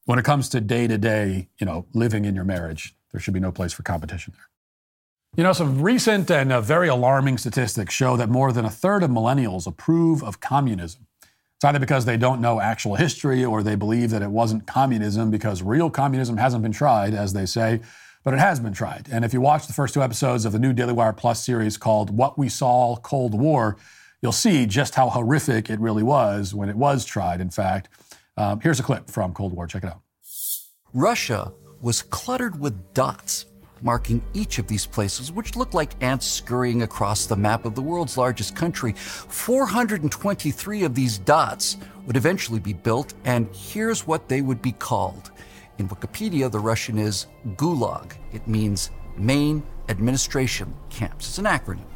[0.06, 3.34] when it comes to day to day, you know, living in your marriage, there should
[3.34, 4.46] be no place for competition there.
[5.38, 9.04] You know, some recent and uh, very alarming statistics show that more than a third
[9.04, 11.08] of millennials approve of communism.
[11.56, 15.32] It's either because they don't know actual history or they believe that it wasn't communism
[15.32, 17.82] because real communism hasn't been tried, as they say,
[18.24, 19.08] but it has been tried.
[19.12, 21.78] And if you watch the first two episodes of the new Daily Wire Plus series
[21.78, 23.78] called What We Saw Cold War,
[24.26, 27.90] you'll see just how horrific it really was when it was tried, in fact.
[28.38, 29.68] Um, here's a clip from Cold War.
[29.68, 30.02] Check it out.
[30.96, 33.46] Russia was cluttered with dots
[33.84, 37.84] marking each of these places, which looked like ants scurrying across the map of the
[37.84, 38.94] world's largest country.
[38.94, 45.30] 423 of these dots would eventually be built, and here's what they would be called.
[45.78, 48.14] In Wikipedia, the Russian is Gulag.
[48.34, 51.28] It means Main Administration Camps.
[51.28, 51.95] It's an acronym.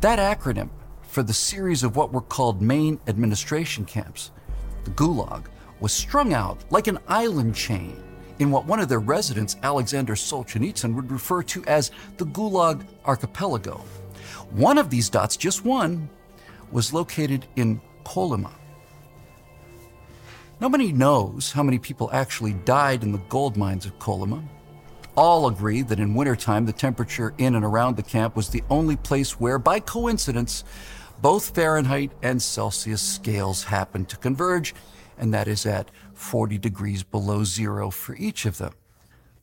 [0.00, 0.70] That acronym
[1.02, 4.30] for the series of what were called main administration camps,
[4.84, 5.46] the Gulag,
[5.80, 8.00] was strung out like an island chain
[8.38, 13.82] in what one of their residents, Alexander Solzhenitsyn, would refer to as the Gulag Archipelago.
[14.52, 16.08] One of these dots, just one,
[16.70, 18.52] was located in Kolyma.
[20.60, 24.46] Nobody knows how many people actually died in the gold mines of Kolyma.
[25.18, 28.94] All agree that in wintertime, the temperature in and around the camp was the only
[28.94, 30.62] place where, by coincidence,
[31.20, 34.76] both Fahrenheit and Celsius scales happened to converge,
[35.18, 38.74] and that is at 40 degrees below zero for each of them.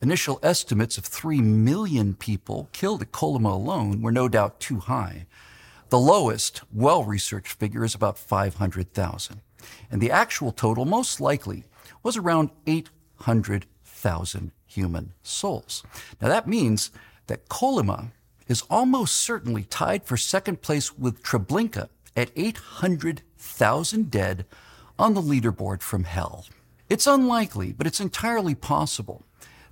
[0.01, 5.25] Initial estimates of 3 million people killed at Kolyma alone were no doubt too high.
[5.89, 9.41] The lowest, well researched figure is about 500,000.
[9.91, 11.65] And the actual total, most likely,
[12.01, 15.83] was around 800,000 human souls.
[16.21, 16.91] Now that means
[17.27, 18.11] that Kolyma
[18.47, 24.45] is almost certainly tied for second place with Treblinka at 800,000 dead
[24.97, 26.45] on the leaderboard from hell.
[26.89, 29.23] It's unlikely, but it's entirely possible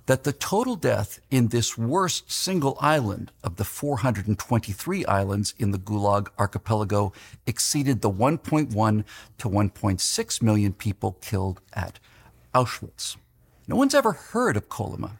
[0.06, 5.78] that the total death in this worst single island of the 423 islands in the
[5.78, 7.12] Gulag archipelago
[7.46, 9.04] exceeded the 1.1
[9.38, 11.98] to 1.6 million people killed at
[12.54, 13.16] Auschwitz.
[13.66, 15.12] No one's ever heard of Kolyma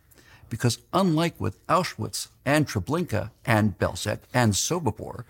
[0.48, 5.24] because, unlike with Auschwitz and Treblinka and Belzec and Sobibor,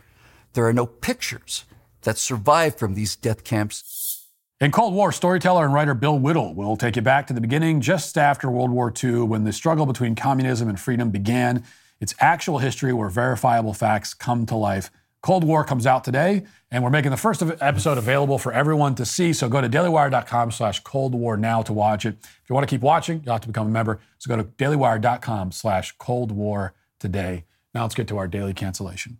[0.52, 1.64] there are no pictures
[2.02, 4.14] that survive from these death camps
[4.60, 7.80] in Cold War, storyteller and writer Bill Whittle will take you back to the beginning
[7.80, 11.64] just after World War II when the struggle between communism and freedom began.
[12.00, 14.92] It's actual history where verifiable facts come to life.
[15.24, 19.06] Cold War comes out today, and we're making the first episode available for everyone to
[19.06, 19.32] see.
[19.32, 22.18] So go to dailywire.com slash Cold War now to watch it.
[22.20, 24.00] If you want to keep watching, you'll have to become a member.
[24.18, 27.46] So go to dailywire.com slash Cold War today.
[27.72, 29.16] Now let's get to our daily cancellation.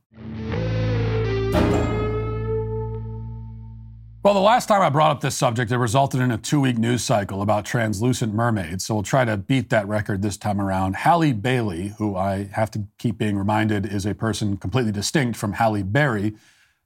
[4.25, 6.79] Well, the last time I brought up this subject, it resulted in a two week
[6.79, 8.87] news cycle about translucent mermaids.
[8.87, 10.97] So we'll try to beat that record this time around.
[10.97, 15.53] Halle Bailey, who I have to keep being reminded is a person completely distinct from
[15.53, 16.37] Halle Berry,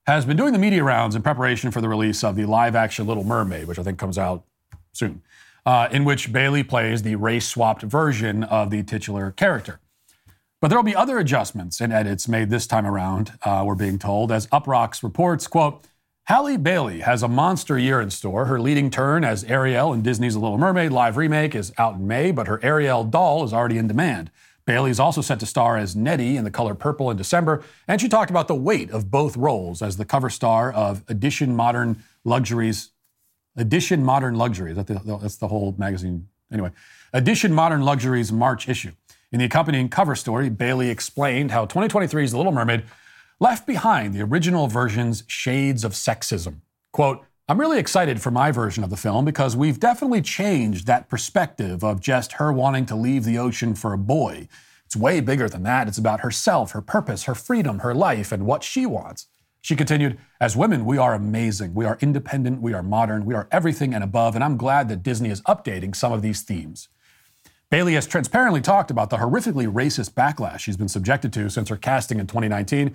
[0.09, 3.07] has been doing the media rounds in preparation for the release of the live action
[3.07, 4.43] Little Mermaid, which I think comes out
[4.93, 5.22] soon,
[5.64, 9.78] uh, in which Bailey plays the race swapped version of the titular character.
[10.61, 14.01] But there will be other adjustments and edits made this time around, uh, we're being
[14.01, 15.84] told, as Uproxx reports, quote,
[16.29, 18.45] Halle Bailey has a monster year in store.
[18.45, 22.07] Her leading turn as Ariel in Disney's The Little Mermaid live remake is out in
[22.07, 24.31] May, but her Ariel doll is already in demand.
[24.66, 27.99] Bailey is also set to star as Nettie in The Color Purple in December, and
[27.99, 32.05] she talked about the weight of both roles as the cover star of Edition Modern
[32.24, 32.91] Luxuries.
[33.57, 34.76] Edition Modern Luxuries.
[34.76, 36.29] That that's the whole magazine.
[36.53, 36.72] Anyway,
[37.14, 38.93] Edition Modern Luxuries March issue.
[39.33, 42.85] In the accompanying cover story, Bailey explained how 2023's The Little Mermaid
[43.41, 46.61] left behind the original version's shades of sexism.
[46.93, 51.09] Quote, I'm really excited for my version of the film because we've definitely changed that
[51.09, 54.49] perspective of just her wanting to leave the ocean for a boy.
[54.84, 55.89] It's way bigger than that.
[55.89, 59.26] It's about herself, her purpose, her freedom, her life, and what she wants.
[59.61, 61.74] She continued, As women, we are amazing.
[61.74, 62.61] We are independent.
[62.61, 63.24] We are modern.
[63.24, 64.34] We are everything and above.
[64.34, 66.89] And I'm glad that Disney is updating some of these themes.
[67.70, 71.76] Bailey has transparently talked about the horrifically racist backlash she's been subjected to since her
[71.76, 72.95] casting in 2019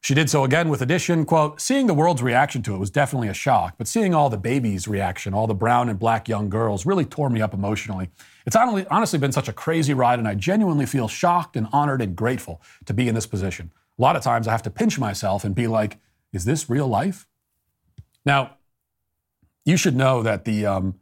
[0.00, 3.28] She did so again with Edition, quote, seeing the world's reaction to it was definitely
[3.28, 6.86] a shock, but seeing all the babies' reaction, all the brown and black young girls,
[6.86, 8.10] really tore me up emotionally.
[8.46, 12.16] It's honestly been such a crazy ride, and I genuinely feel shocked and honored and
[12.16, 13.72] grateful to be in this position.
[13.98, 15.98] A lot of times I have to pinch myself and be like,
[16.32, 17.26] is this real life?
[18.24, 18.56] Now,
[19.64, 21.00] you should know that the um,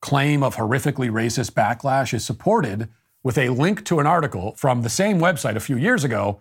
[0.00, 2.88] claim of horrifically racist backlash is supported
[3.22, 6.40] with a link to an article from the same website a few years ago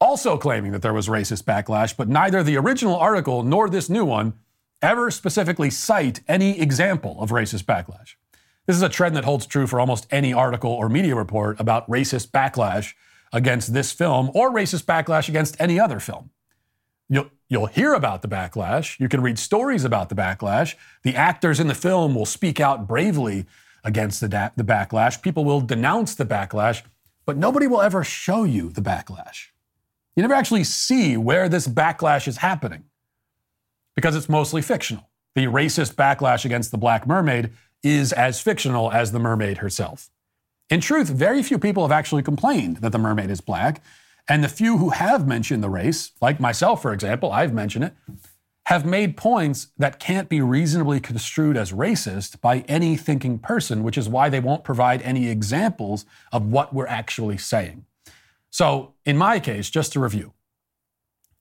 [0.00, 4.04] also claiming that there was racist backlash, but neither the original article nor this new
[4.04, 4.34] one
[4.82, 8.14] ever specifically cite any example of racist backlash.
[8.66, 11.88] This is a trend that holds true for almost any article or media report about
[11.88, 12.94] racist backlash
[13.32, 16.30] against this film or racist backlash against any other film.
[17.08, 18.98] You'll, you'll hear about the backlash.
[18.98, 20.74] You can read stories about the backlash.
[21.02, 23.44] The actors in the film will speak out bravely
[23.84, 25.20] against the, da- the backlash.
[25.20, 26.82] People will denounce the backlash,
[27.26, 29.48] but nobody will ever show you the backlash.
[30.16, 32.84] You never actually see where this backlash is happening
[33.96, 35.08] because it's mostly fictional.
[35.34, 37.50] The racist backlash against the Black Mermaid
[37.82, 40.10] is as fictional as the mermaid herself.
[40.70, 43.82] In truth, very few people have actually complained that the mermaid is black,
[44.26, 47.94] and the few who have mentioned the race, like myself, for example, I've mentioned it,
[48.66, 53.98] have made points that can't be reasonably construed as racist by any thinking person, which
[53.98, 57.84] is why they won't provide any examples of what we're actually saying.
[58.54, 60.32] So, in my case, just to review,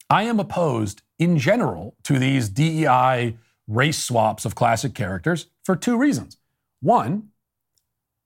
[0.09, 3.38] I am opposed in general to these DEI
[3.68, 6.38] race swaps of classic characters for two reasons.
[6.82, 7.30] One,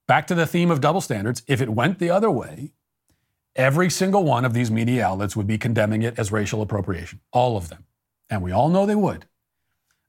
[0.07, 2.71] back to the theme of double standards, if it went the other way,
[3.57, 7.57] every single one of these media outlets would be condemning it as racial appropriation, all
[7.57, 7.83] of them.
[8.29, 9.25] And we all know they would.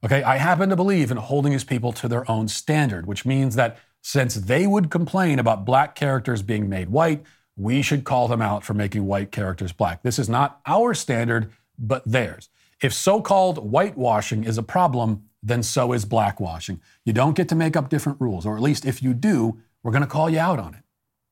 [0.05, 3.55] Okay, I happen to believe in holding these people to their own standard, which means
[3.55, 7.25] that since they would complain about black characters being made white,
[7.59, 10.01] we should call them out for making white characters black.
[10.01, 12.49] This is not our standard, but theirs.
[12.81, 16.79] If so called whitewashing is a problem, then so is blackwashing.
[17.03, 19.91] You don't get to make up different rules, or at least if you do, we're
[19.91, 20.83] going to call you out on it.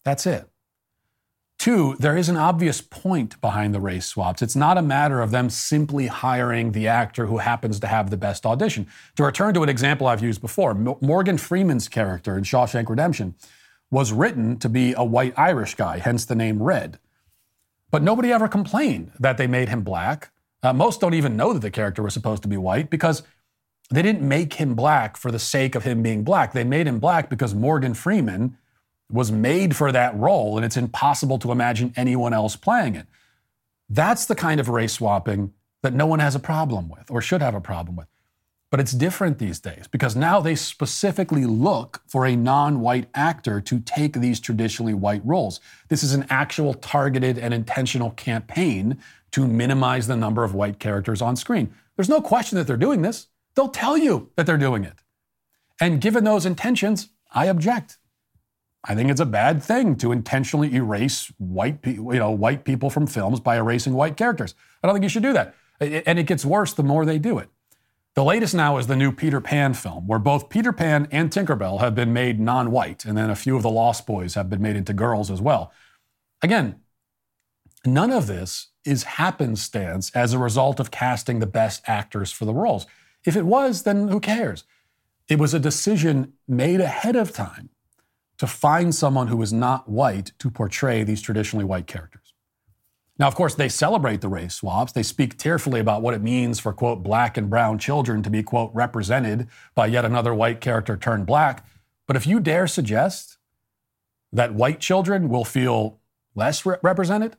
[0.04, 0.50] That's it.
[1.58, 4.42] Two, there is an obvious point behind the race swaps.
[4.42, 8.18] It's not a matter of them simply hiring the actor who happens to have the
[8.18, 8.88] best audition.
[9.16, 13.34] To return to an example I've used before, Morgan Freeman's character in Shawshank Redemption
[13.90, 17.00] was written to be a white Irish guy, hence the name Red.
[17.90, 20.32] But nobody ever complained that they made him black.
[20.62, 23.24] Uh, most don't even know that the character was supposed to be white because
[23.90, 26.52] they didn't make him black for the sake of him being black.
[26.52, 28.58] They made him black because Morgan Freeman
[29.10, 33.08] was made for that role and it's impossible to imagine anyone else playing it.
[33.90, 37.42] That's the kind of race swapping that no one has a problem with or should
[37.42, 38.08] have a problem with.
[38.70, 43.62] But it's different these days because now they specifically look for a non white actor
[43.62, 45.62] to take these traditionally white roles.
[45.88, 49.00] This is an actual targeted and intentional campaign
[49.32, 51.74] to minimize the number of white characters on screen.
[51.96, 53.28] There's no question that they're doing this.
[53.56, 55.02] They'll tell you that they're doing it.
[55.80, 57.98] And given those intentions, I object.
[58.84, 62.90] I think it's a bad thing to intentionally erase white, pe- you know, white people
[62.90, 64.56] from films by erasing white characters.
[64.82, 65.56] I don't think you should do that.
[65.80, 67.50] And it gets worse the more they do it.
[68.18, 71.82] The latest now is the new Peter Pan film, where both Peter Pan and Tinkerbell
[71.82, 74.60] have been made non white, and then a few of the Lost Boys have been
[74.60, 75.72] made into girls as well.
[76.42, 76.80] Again,
[77.86, 82.56] none of this is happenstance as a result of casting the best actors for the
[82.56, 82.88] roles.
[83.24, 84.64] If it was, then who cares?
[85.28, 87.70] It was a decision made ahead of time
[88.40, 92.27] to find someone who was not white to portray these traditionally white characters.
[93.20, 94.92] Now, of course, they celebrate the race swaps.
[94.92, 98.44] They speak tearfully about what it means for, quote, black and brown children to be,
[98.44, 101.66] quote, represented by yet another white character turned black.
[102.06, 103.38] But if you dare suggest
[104.32, 106.00] that white children will feel
[106.36, 107.38] less re- represented,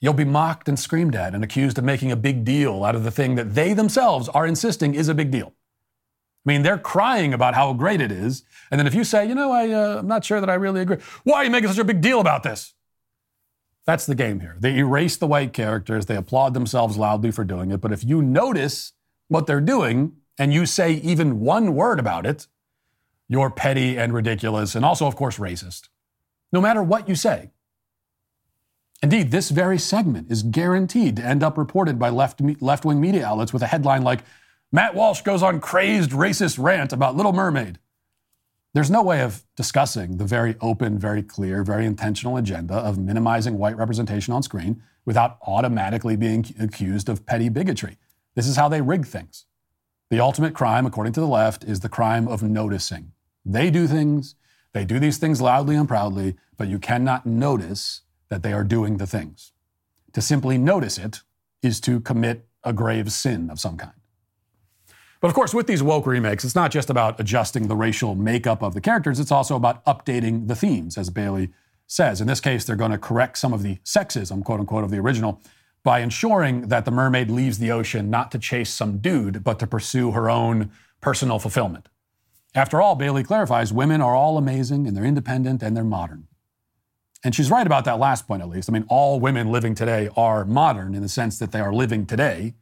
[0.00, 3.04] you'll be mocked and screamed at and accused of making a big deal out of
[3.04, 5.54] the thing that they themselves are insisting is a big deal.
[6.46, 8.44] I mean, they're crying about how great it is.
[8.70, 10.80] And then if you say, you know, I, uh, I'm not sure that I really
[10.80, 12.74] agree, why are you making such a big deal about this?
[13.86, 14.56] That's the game here.
[14.58, 17.80] They erase the white characters, they applaud themselves loudly for doing it.
[17.80, 18.92] But if you notice
[19.28, 22.46] what they're doing and you say even one word about it,
[23.28, 25.88] you're petty and ridiculous and also, of course, racist.
[26.52, 27.50] No matter what you say.
[29.02, 33.52] Indeed, this very segment is guaranteed to end up reported by left wing media outlets
[33.52, 34.20] with a headline like
[34.72, 37.78] Matt Walsh goes on crazed racist rant about Little Mermaid.
[38.72, 43.58] There's no way of discussing the very open, very clear, very intentional agenda of minimizing
[43.58, 47.98] white representation on screen without automatically being accused of petty bigotry.
[48.36, 49.46] This is how they rig things.
[50.08, 53.10] The ultimate crime, according to the left, is the crime of noticing.
[53.44, 54.36] They do things,
[54.72, 58.98] they do these things loudly and proudly, but you cannot notice that they are doing
[58.98, 59.52] the things.
[60.12, 61.22] To simply notice it
[61.60, 63.92] is to commit a grave sin of some kind.
[65.20, 68.62] But of course, with these woke remakes, it's not just about adjusting the racial makeup
[68.62, 71.50] of the characters, it's also about updating the themes, as Bailey
[71.86, 72.20] says.
[72.20, 74.98] In this case, they're going to correct some of the sexism, quote unquote, of the
[74.98, 75.40] original
[75.82, 79.66] by ensuring that the mermaid leaves the ocean not to chase some dude, but to
[79.66, 81.88] pursue her own personal fulfillment.
[82.54, 86.26] After all, Bailey clarifies women are all amazing and they're independent and they're modern.
[87.22, 88.68] And she's right about that last point, at least.
[88.68, 92.06] I mean, all women living today are modern in the sense that they are living
[92.06, 92.54] today.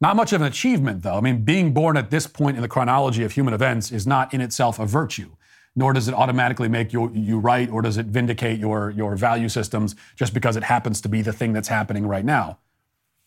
[0.00, 1.16] Not much of an achievement, though.
[1.16, 4.32] I mean, being born at this point in the chronology of human events is not
[4.32, 5.32] in itself a virtue,
[5.76, 9.48] nor does it automatically make you, you right or does it vindicate your, your value
[9.48, 12.58] systems just because it happens to be the thing that's happening right now.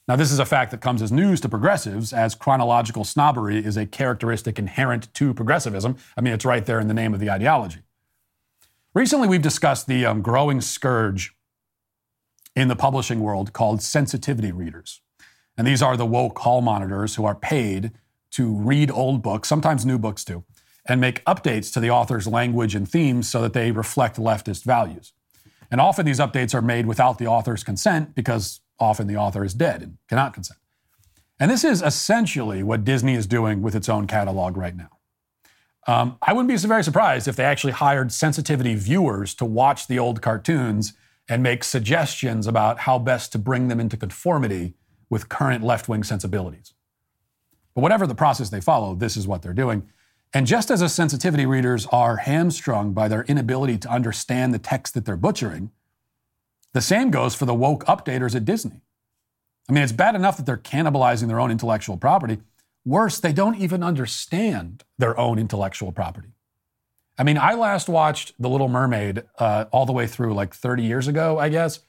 [0.08, 3.78] Now, this is a fact that comes as news to progressives, as chronological snobbery is
[3.78, 5.96] a characteristic inherent to progressivism.
[6.18, 7.84] I mean, it's right there in the name of the ideology.
[8.94, 11.36] Recently, we've discussed the um, growing scourge
[12.56, 15.03] in the publishing world called sensitivity readers.
[15.58, 17.92] And these are the woke hall monitors who are paid
[18.32, 20.44] to read old books, sometimes new books too,
[20.88, 25.14] and make updates to the author's language and themes so that they reflect leftist values.
[25.70, 29.54] And often these updates are made without the author's consent because often the author is
[29.54, 30.60] dead and cannot consent.
[31.40, 34.90] And this is essentially what Disney is doing with its own catalog right now.
[35.86, 40.00] Um, I wouldn't be very surprised if they actually hired sensitivity viewers to watch the
[40.00, 40.94] old cartoons
[41.28, 44.76] and make suggestions about how best to bring them into conformity
[45.14, 46.74] with current left wing sensibilities.
[47.76, 49.88] But whatever the process they follow, this is what they're doing.
[50.34, 54.96] And just as the sensitivity readers are hamstrung by their inability to understand the text
[54.96, 55.70] that they're butchering,
[56.74, 58.82] the same goes for the woke updaters at Disney.
[59.70, 62.40] I mean, it's bad enough that they're cannibalizing their own intellectual property.
[62.84, 66.30] Worse, they don't even understand their own intellectual property.
[67.20, 70.82] I mean, I last watched The Little Mermaid uh, all the way through like 30
[70.82, 71.82] years ago, I guess.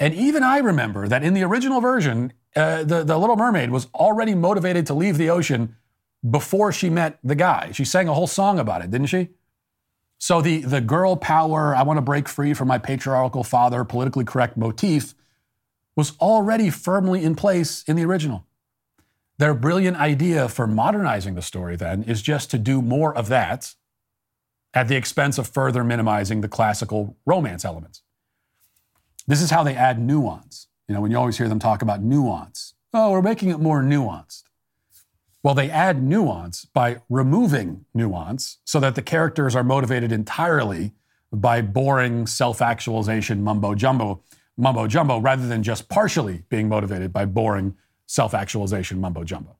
[0.00, 3.86] And even I remember that in the original version, uh, the, the Little Mermaid was
[3.94, 5.76] already motivated to leave the ocean
[6.28, 7.70] before she met the guy.
[7.72, 9.28] She sang a whole song about it, didn't she?
[10.18, 14.24] So the, the girl power, I want to break free from my patriarchal father, politically
[14.24, 15.14] correct motif
[15.94, 18.46] was already firmly in place in the original.
[19.38, 23.74] Their brilliant idea for modernizing the story then is just to do more of that
[24.74, 28.02] at the expense of further minimizing the classical romance elements.
[29.26, 30.68] This is how they add nuance.
[30.88, 33.82] You know, when you always hear them talk about nuance, oh, we're making it more
[33.82, 34.44] nuanced.
[35.42, 40.92] Well, they add nuance by removing nuance so that the characters are motivated entirely
[41.32, 44.22] by boring self actualization mumbo jumbo,
[44.56, 47.76] mumbo jumbo, rather than just partially being motivated by boring
[48.06, 49.56] self actualization mumbo jumbo.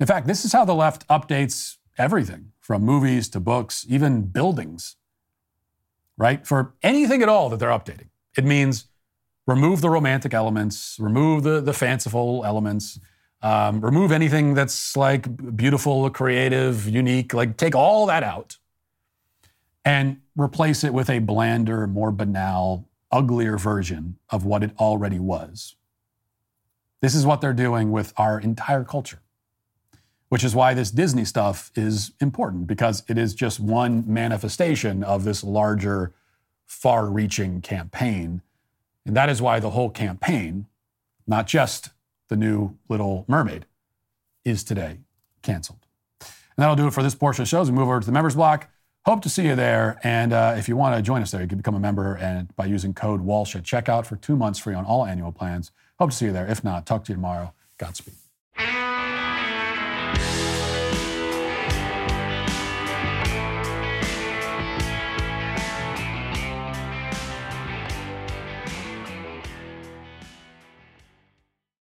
[0.00, 4.96] In fact, this is how the left updates everything from movies to books, even buildings,
[6.16, 6.46] right?
[6.46, 8.86] For anything at all that they're updating, it means
[9.46, 13.00] remove the romantic elements, remove the, the fanciful elements,
[13.42, 18.58] um, remove anything that's like beautiful, creative, unique, like take all that out
[19.84, 25.76] and replace it with a blander, more banal, uglier version of what it already was.
[27.00, 29.20] This is what they're doing with our entire culture,
[30.28, 35.24] which is why this Disney stuff is important because it is just one manifestation of
[35.24, 36.12] this larger,
[36.66, 38.42] far reaching campaign.
[39.06, 40.66] And that is why the whole campaign,
[41.26, 41.90] not just
[42.28, 43.66] the new Little Mermaid,
[44.44, 45.00] is today
[45.42, 45.86] canceled.
[46.20, 46.28] And
[46.62, 47.62] that'll do it for this portion of the show.
[47.62, 48.68] As we move over to the members block,
[49.06, 49.98] hope to see you there.
[50.02, 52.54] And uh, if you want to join us there, you can become a member and
[52.56, 55.70] by using code Walsh at checkout for two months free on all annual plans.
[55.98, 56.46] Hope to see you there.
[56.46, 57.54] If not, talk to you tomorrow.
[57.78, 58.19] Godspeed.